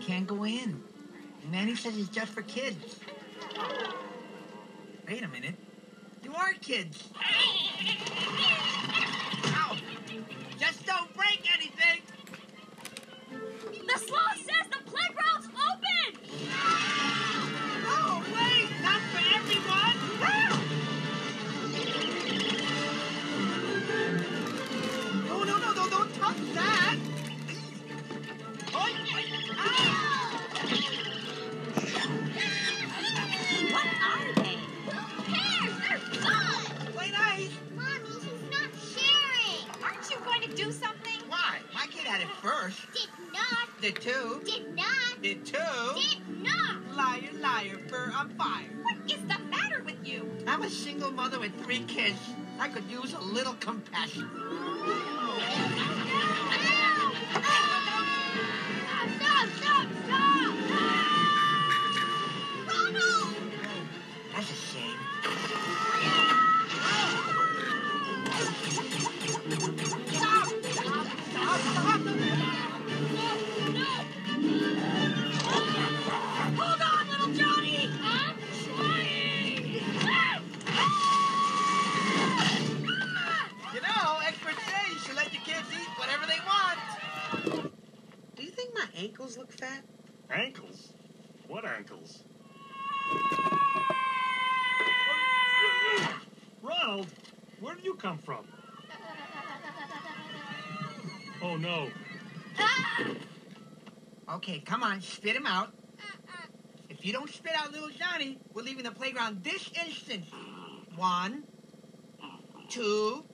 [0.08, 0.80] Can't go in.
[1.42, 2.96] And Manny says it's just for kids.
[5.06, 5.54] Wait a minute.
[6.22, 7.07] You are kids.
[104.48, 105.74] Okay, come on, spit him out.
[105.98, 106.46] Uh, uh.
[106.88, 110.24] If you don't spit out little Johnny, we're leaving the playground this instant.
[110.96, 111.42] One,
[112.70, 113.26] two.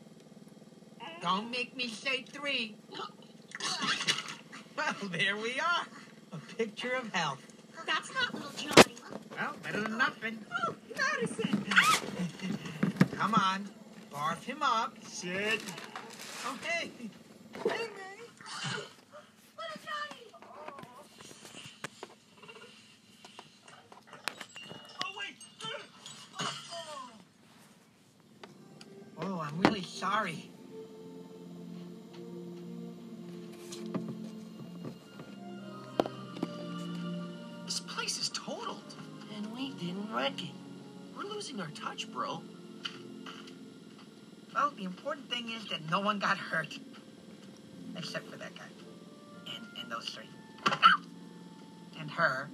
[1.22, 2.76] Don't make me say three.
[4.76, 5.86] Well, there we are.
[6.32, 7.38] A picture of health.
[7.86, 8.96] That's not little Johnny.
[9.30, 10.44] Well, better than nothing.
[10.66, 11.64] Oh, Madison!
[13.16, 13.70] Come on,
[14.12, 14.96] barf him up.
[15.04, 15.60] Sid.
[16.44, 16.90] Oh, hey.
[16.98, 17.03] Hey,
[41.94, 42.42] touch, bro.
[44.54, 46.78] Well, the important thing is that no one got hurt.
[47.96, 48.64] Except for that guy.
[49.54, 50.28] And, and those three.
[52.00, 52.48] And her.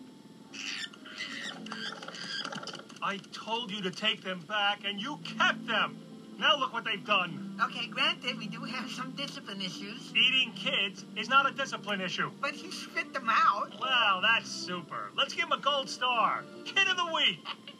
[3.03, 5.99] I told you to take them back, and you kept them.
[6.39, 7.59] Now look what they've done.
[7.63, 10.13] Okay, granted, we do have some discipline issues.
[10.15, 12.31] Eating kids is not a discipline issue.
[12.41, 13.73] But he spit them out.
[13.81, 15.11] Well, that's super.
[15.17, 16.45] Let's give him a gold star.
[16.65, 17.47] Kid of the week.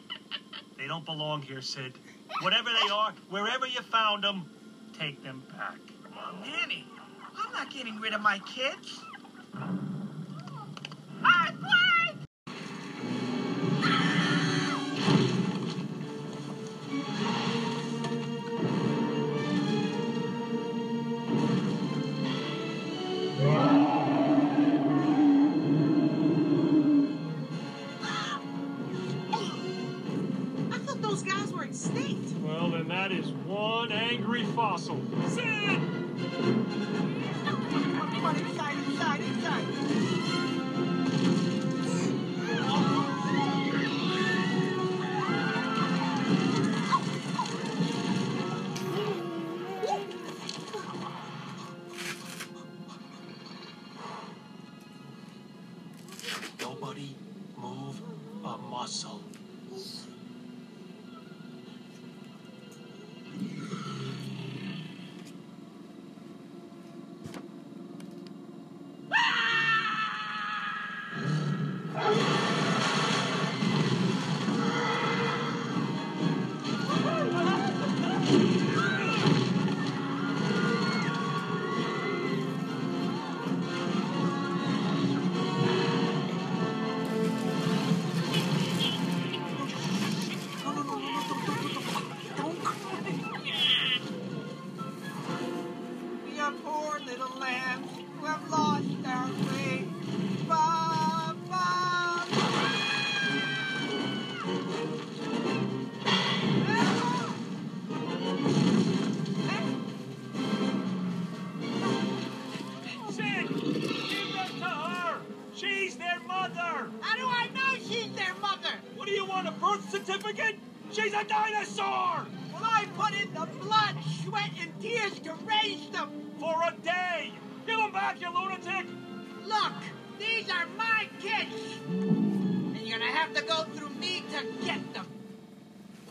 [0.81, 1.93] They don't belong here, Sid.
[2.41, 4.47] Whatever they are, wherever you found them,
[4.97, 5.77] take them back.
[6.41, 6.87] Manny,
[7.37, 8.99] I'm not getting rid of my kids.
[11.23, 11.51] I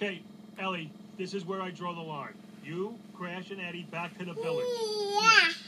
[0.00, 0.22] Okay,
[0.60, 2.34] Ellie, this is where I draw the line.
[2.64, 4.64] You, Crash, and Eddie back to the village.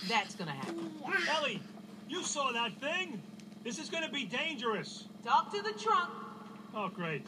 [0.08, 0.88] That's gonna happen.
[1.28, 1.60] Ellie,
[2.08, 3.20] you saw that thing?
[3.64, 5.06] This is gonna be dangerous.
[5.24, 6.10] Talk to the trunk.
[6.76, 7.26] Oh, great.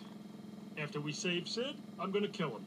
[0.79, 2.65] After we save Sid, I'm gonna kill him.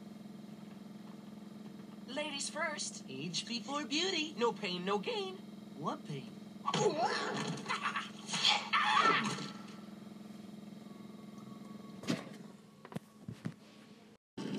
[2.06, 3.04] Ladies first.
[3.08, 4.34] Age before beauty.
[4.36, 5.38] No pain, no gain.
[5.78, 6.28] What pain?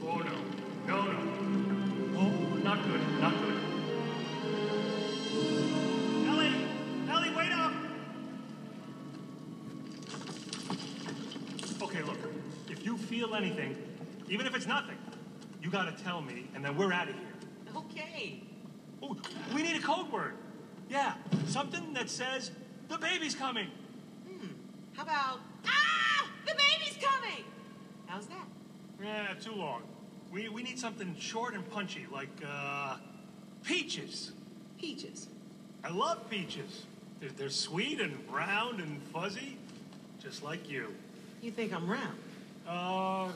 [0.09, 0.31] Oh, no.
[0.98, 1.19] No, no.
[2.18, 3.02] Oh, not good.
[3.22, 3.57] Not good.
[6.28, 6.56] Ellie!
[7.07, 7.72] Ellie, wait up!
[11.84, 12.18] Okay, look.
[12.68, 13.78] If you feel anything,
[14.28, 14.98] even if it's nothing,
[15.61, 17.24] you gotta tell me, and then we're out of here.
[17.76, 18.41] Okay.
[19.03, 19.15] Oh,
[19.53, 20.34] we need a code word.
[20.90, 21.14] Yeah,
[21.45, 22.49] something that says,
[22.88, 23.68] the baby's coming.
[24.28, 24.48] Hmm.
[24.94, 26.28] How about, ah!
[26.48, 27.44] The baby's coming!
[28.07, 28.48] How's that?
[29.03, 29.84] Yeah, too long.
[30.31, 32.97] We, we need something short and punchy, like, uh,
[33.63, 34.31] peaches.
[34.79, 35.27] Peaches.
[35.83, 36.85] I love peaches.
[37.19, 39.57] They're, they're sweet and round and fuzzy,
[40.21, 40.93] just like you.
[41.41, 42.17] You think I'm round?
[42.67, 43.29] Uh,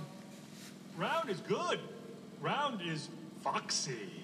[0.97, 1.80] round is good.
[2.41, 3.09] Round is
[3.41, 4.20] foxy.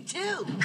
[0.00, 0.59] Too.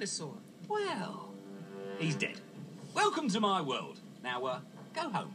[0.00, 0.32] Dinosaur.
[0.66, 1.28] Well,
[1.98, 2.40] he's dead.
[2.94, 4.00] Welcome to my world.
[4.24, 4.60] Now, uh,
[4.94, 5.34] go home.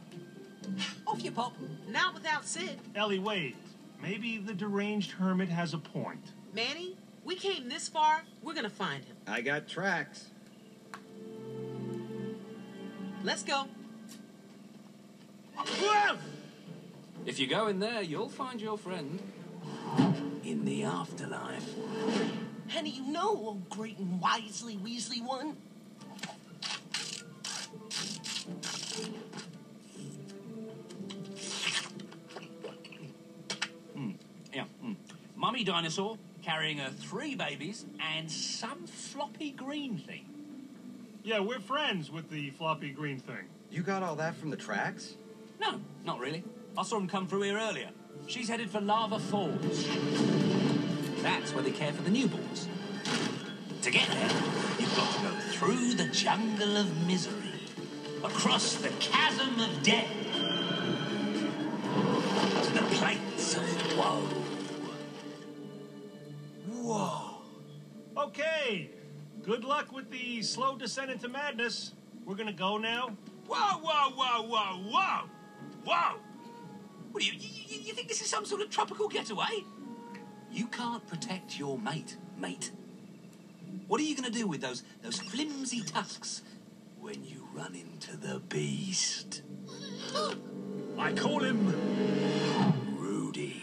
[1.06, 1.54] Off you pop.
[1.88, 2.80] Not without Sid.
[2.96, 3.54] Ellie, wait.
[4.02, 6.32] Maybe the deranged hermit has a point.
[6.52, 8.24] Manny, we came this far.
[8.42, 9.14] We're gonna find him.
[9.28, 10.26] I got tracks.
[13.22, 13.68] Let's go.
[17.24, 19.20] If you go in there, you'll find your friend
[20.44, 21.72] in the afterlife.
[22.68, 25.56] Henny, you know, oh great and wisely Weasley one.
[34.56, 34.64] Yeah.
[34.82, 34.96] Mm.
[35.36, 40.24] Mummy dinosaur carrying her three babies and some floppy green thing.
[41.22, 43.44] Yeah, we're friends with the floppy green thing.
[43.70, 45.16] You got all that from the tracks?
[45.60, 46.42] No, not really.
[46.78, 47.90] I saw him come through here earlier.
[48.28, 49.86] She's headed for Lava Falls.
[51.22, 52.66] That's where they care for the newborns.
[53.82, 54.30] To get there,
[54.78, 57.60] you've got to go through the jungle of misery,
[58.24, 60.10] across the chasm of death,
[62.64, 64.28] to the plains of woe.
[66.68, 67.42] Whoa.
[68.16, 68.90] Okay.
[69.42, 71.92] Good luck with the slow descent into madness.
[72.24, 73.16] We're gonna go now.
[73.46, 75.28] Whoa, whoa, whoa, whoa, whoa!
[75.84, 76.18] Whoa!
[77.12, 79.64] What do you, you, you think this is some sort of tropical getaway?
[80.56, 82.70] You can't protect your mate, mate.
[83.88, 86.40] What are you going to do with those, those flimsy tusks
[86.98, 89.42] when you run into the beast?
[90.98, 91.74] I call him.
[92.96, 93.62] Rudy.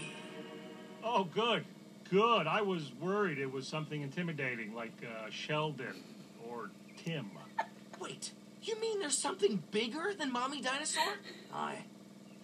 [1.03, 1.65] Oh, good.
[2.11, 2.45] Good.
[2.45, 6.03] I was worried it was something intimidating like uh, Sheldon
[6.47, 6.69] or
[7.03, 7.31] Tim.
[7.99, 11.15] Wait, you mean there's something bigger than Mommy Dinosaur?
[11.51, 11.85] Aye.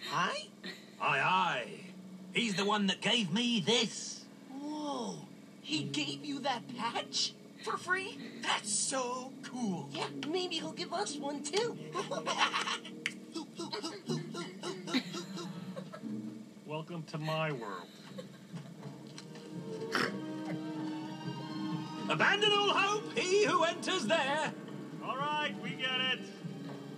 [0.10, 0.48] Hi?
[1.00, 1.70] Aye, aye.
[2.34, 4.19] He's the one that gave me this.
[5.00, 5.16] Whoa,
[5.62, 7.32] he gave you that patch?
[7.64, 8.18] For free?
[8.42, 9.88] That's so cool.
[9.94, 11.78] Yeah, maybe he'll give us one too.
[16.66, 17.88] Welcome to my world.
[22.10, 24.52] Abandon all hope, he who enters there.
[25.06, 26.20] All right, we get it.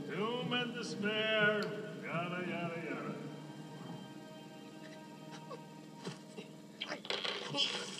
[0.09, 1.61] Doom and despair.
[2.03, 3.13] Yada, yada, yada.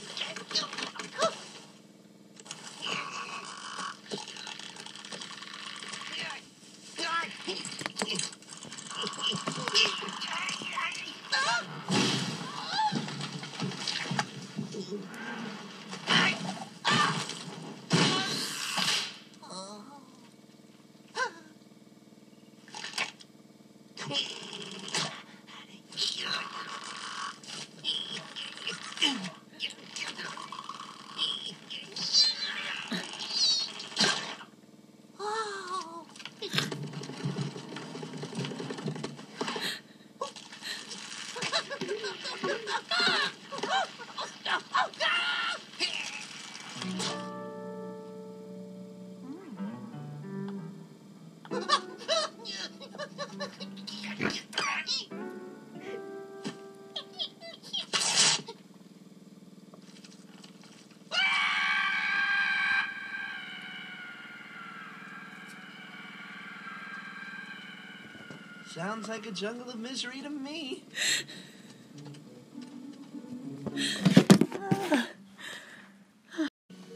[68.73, 70.85] Sounds like a jungle of misery to me.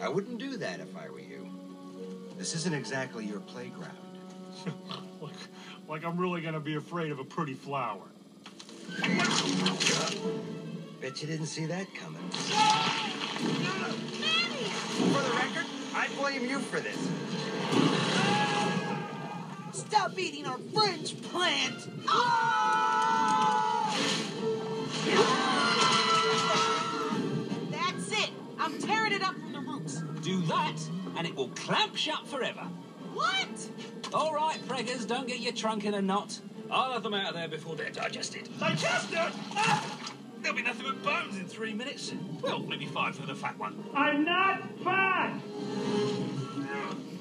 [0.02, 1.50] I wouldn't do that if I were you.
[2.38, 3.98] This isn't exactly your playground.
[5.22, 5.34] like,
[5.90, 8.08] like I'm really gonna be afraid of a pretty flower.
[11.02, 12.24] Bet you didn't see that coming.
[14.22, 14.70] Manny!
[15.12, 18.05] For the record, I blame you for this.
[19.88, 21.88] Stop eating our French plant!
[27.72, 28.30] That's it.
[28.60, 30.02] I'm tearing it up from the roots.
[30.22, 30.76] Do that,
[31.18, 32.68] and it will clamp shut forever.
[33.14, 33.70] What?
[34.14, 36.40] All right, preggers, don't get your trunk in a knot.
[36.72, 38.50] I'll have them out of there before they're digested.
[38.60, 39.18] Digested?
[39.18, 40.12] Ah!
[40.42, 42.14] There'll be nothing but bones in three minutes.
[42.42, 43.84] Well, maybe five for the fat one.
[43.94, 45.40] I'm not fat!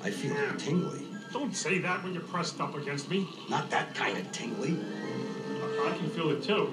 [0.03, 1.04] I feel tingly.
[1.35, 3.29] Don't say that when you're pressed up against me.
[3.51, 4.79] Not that kind of tingly.
[5.85, 6.73] I can feel it too.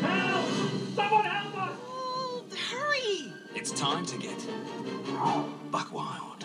[0.00, 0.46] Help!
[0.94, 1.76] Someone help us!
[1.88, 3.32] Oh, hurry!
[3.56, 4.38] It's time to get
[5.72, 6.44] buck wild.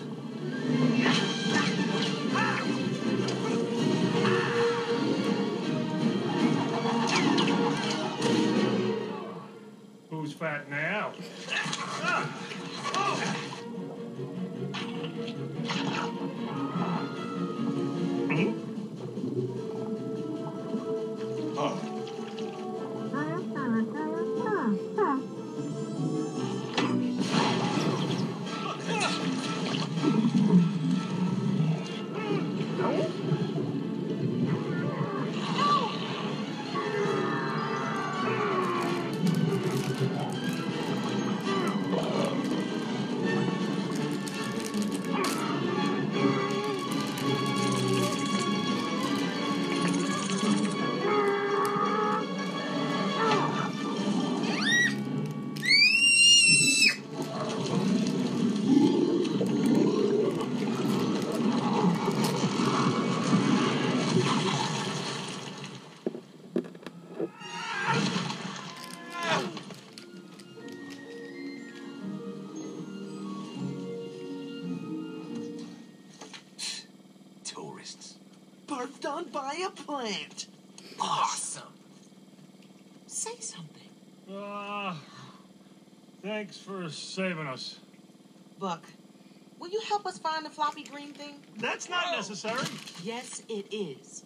[10.10, 11.14] Who's fat now?
[12.94, 13.39] Tourists.
[80.00, 80.28] By.
[81.00, 81.64] Awesome.
[83.08, 83.90] Say something.
[84.34, 84.96] Uh,
[86.22, 87.80] thanks for saving us.
[88.60, 88.84] Buck,
[89.60, 91.36] will you help us find the floppy green thing?
[91.58, 92.68] That's not necessary.
[93.04, 94.24] Yes, it is.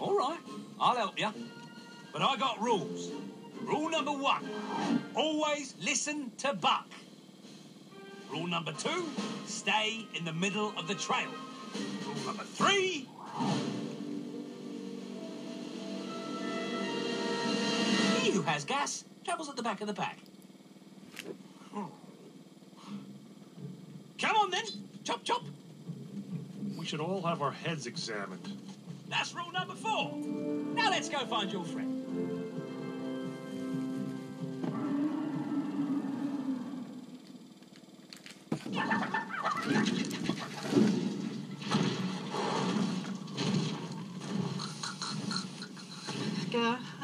[0.00, 0.38] All right,
[0.80, 1.30] I'll help you.
[2.12, 3.10] But I got rules.
[3.62, 4.48] Rule number one
[5.14, 6.86] always listen to Buck.
[8.30, 9.06] Rule number two
[9.46, 11.30] stay in the middle of the trail.
[12.04, 13.08] Rule number three
[18.20, 20.18] he who has gas travels at the back of the pack.
[24.18, 24.64] Come on then,
[25.04, 25.42] chop chop.
[26.76, 28.56] We should all have our heads examined.
[29.08, 30.16] That's rule number four.
[30.74, 31.92] Now let's go find your friend.
[46.56, 46.95] Nice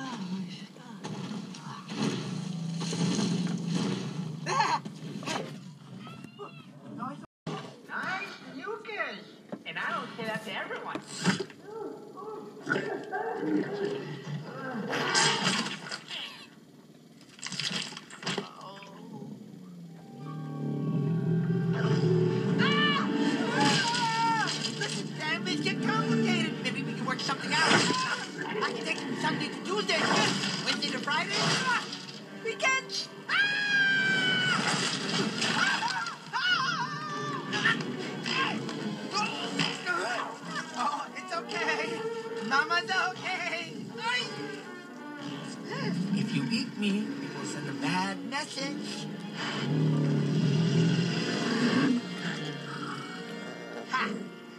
[53.90, 54.10] Ha!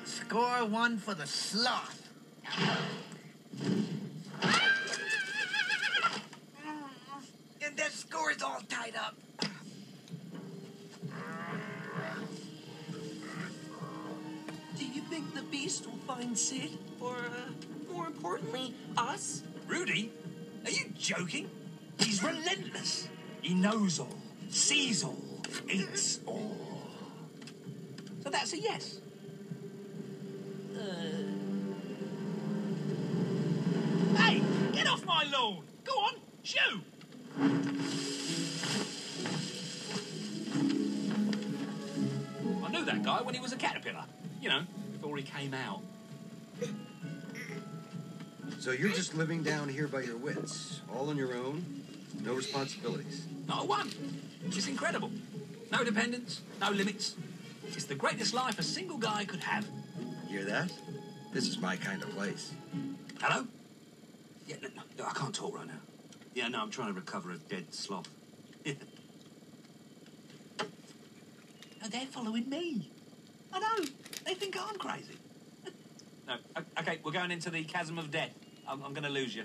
[0.03, 2.02] Score one for the sloth.
[45.43, 45.81] Came out.
[48.59, 51.83] So you're just living down here by your wits, all on your own,
[52.21, 53.25] no responsibilities.
[53.47, 53.91] Not one.
[54.45, 55.11] It's incredible.
[55.69, 57.15] No dependents, no limits.
[57.67, 59.65] It's the greatest life a single guy could have.
[60.29, 60.71] Hear that?
[61.33, 62.53] This is my kind of place.
[63.19, 63.45] Hello?
[64.47, 65.81] Yeah, no, no, no, I can't talk right now.
[66.35, 68.07] Yeah, no, I'm trying to recover a dead sloth.
[68.65, 68.73] no,
[71.91, 72.89] they're following me.
[73.51, 73.85] I know.
[74.25, 75.12] They think I'm crazy.
[76.27, 76.35] No.
[76.79, 78.31] Okay, we're going into the chasm of death.
[78.67, 79.43] I'm, I'm going to lose you.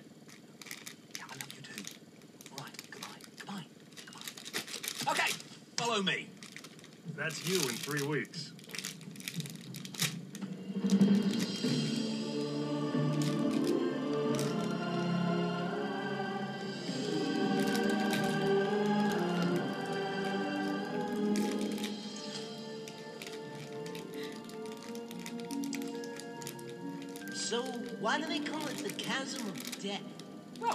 [1.16, 1.82] Yeah, I love you too.
[2.59, 3.66] Right, goodbye, goodbye,
[4.06, 5.12] goodbye.
[5.12, 5.32] Okay,
[5.76, 6.28] follow me.
[7.16, 8.52] That's you in three weeks.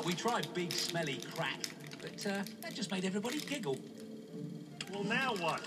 [0.05, 1.59] We tried big smelly crack,
[2.01, 3.77] but uh, that just made everybody giggle.
[4.91, 5.61] Well, now what?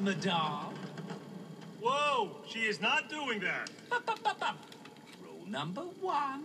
[0.00, 0.74] Madame.
[1.80, 2.36] Whoa!
[2.46, 3.70] She is not doing that.
[5.22, 6.44] Rule number one.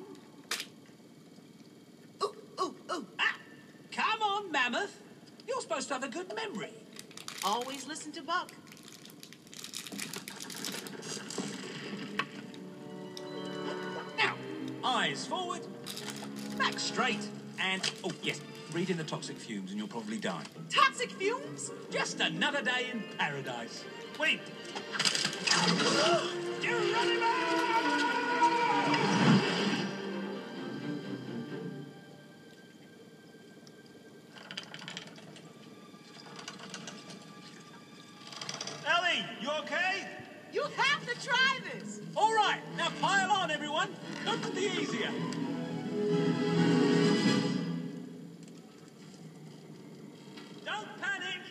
[2.23, 3.07] Ooh, ooh, ooh.
[3.19, 3.35] Ah!
[3.91, 5.01] Come on, Mammoth.
[5.47, 6.73] You're supposed to have a good memory.
[7.43, 8.51] Always listen to Buck.
[14.85, 15.61] Eyes forward,
[16.57, 17.27] back straight,
[17.59, 18.39] and oh yes,
[18.71, 20.43] breathe in the toxic fumes, and you'll probably die.
[20.69, 21.71] Toxic fumes?
[21.89, 23.83] Just another day in paradise.
[24.19, 24.39] Wait.
[38.87, 40.24] Ellie, you okay?
[40.55, 41.99] You have to try this.
[42.15, 43.89] All right, now pile on, everyone.
[44.25, 45.11] Couldn't be easier.
[50.63, 51.41] Don't panic.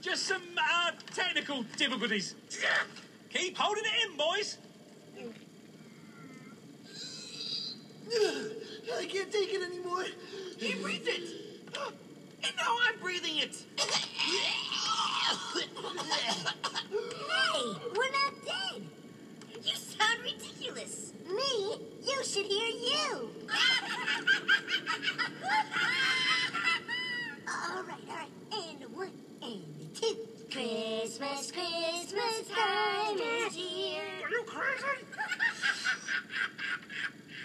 [0.00, 2.34] Just some uh, technical difficulties.
[3.32, 4.58] Keep holding it in, boys.
[8.98, 10.04] I can't take it anymore.
[10.58, 11.22] He breathed it.
[12.44, 13.56] And now I'm breathing it.
[17.52, 18.82] Hey, we're not dead.
[19.62, 21.12] You sound ridiculous.
[21.28, 21.78] Me?
[22.04, 23.30] You should hear you.
[27.48, 28.28] all right, all right.
[28.52, 29.10] And one,
[29.42, 29.62] and
[29.94, 30.16] two.
[30.50, 34.02] Christmas, Christmas time is here.
[34.22, 34.82] Are you crazy?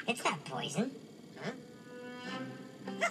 [0.09, 0.89] It's not poison.
[1.43, 1.51] Huh?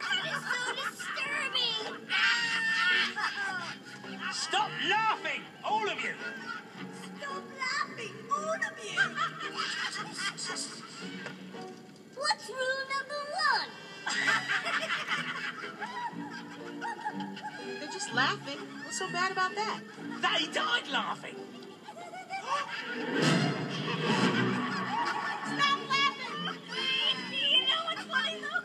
[0.00, 2.08] That is so disturbing.
[4.32, 6.14] Stop laughing, all of you.
[7.18, 9.00] Stop laughing, all of you.
[12.14, 13.68] What's rule number one?
[17.80, 18.58] They're just laughing.
[18.84, 19.80] What's so bad about that?
[20.20, 21.36] They died laughing.
[25.46, 26.34] Stop laughing.
[27.32, 28.62] You know what's funny though?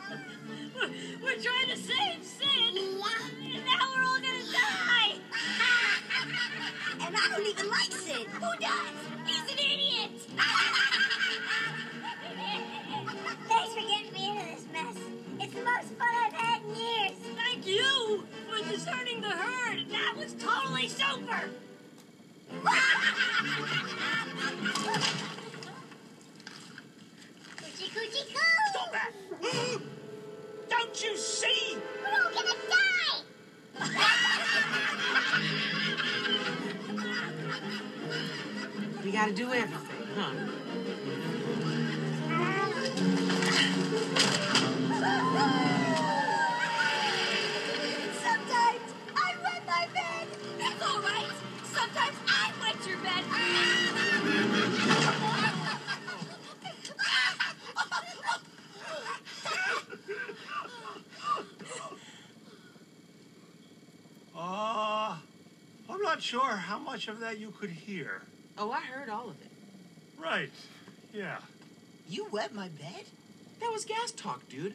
[0.76, 0.90] We're,
[1.22, 2.98] we're trying to save Sid, and
[3.64, 4.93] now we're all gonna die.
[7.00, 8.26] And I don't even like Sid.
[8.26, 8.94] Who does?
[9.26, 10.10] He's an idiot.
[13.48, 14.96] Thanks for getting me into this mess.
[15.40, 17.12] It's the most fun I've had in years.
[17.36, 19.88] Thank you for deserting the herd.
[19.90, 21.50] That was totally super.
[27.56, 28.40] Coochie coochie coo!
[28.70, 29.12] Stop that.
[30.70, 31.76] Don't you see?
[32.02, 33.22] We're all gonna die!
[39.04, 40.30] We gotta do everything, huh?
[48.22, 48.80] Sometimes
[49.16, 50.28] I wet my bed.
[50.58, 51.30] That's all right.
[51.64, 53.24] Sometimes I wet your bed.
[64.46, 65.16] Uh,
[65.88, 68.20] I'm not sure how much of that you could hear.
[68.58, 69.50] Oh, I heard all of it.
[70.22, 70.50] Right.
[71.14, 71.38] Yeah.
[72.10, 73.04] You wet my bed?
[73.60, 74.74] That was gas talk, dude.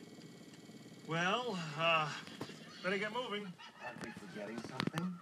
[1.08, 2.10] Well, uh,
[2.84, 3.46] better get moving.
[3.86, 5.14] Aren't we forgetting something?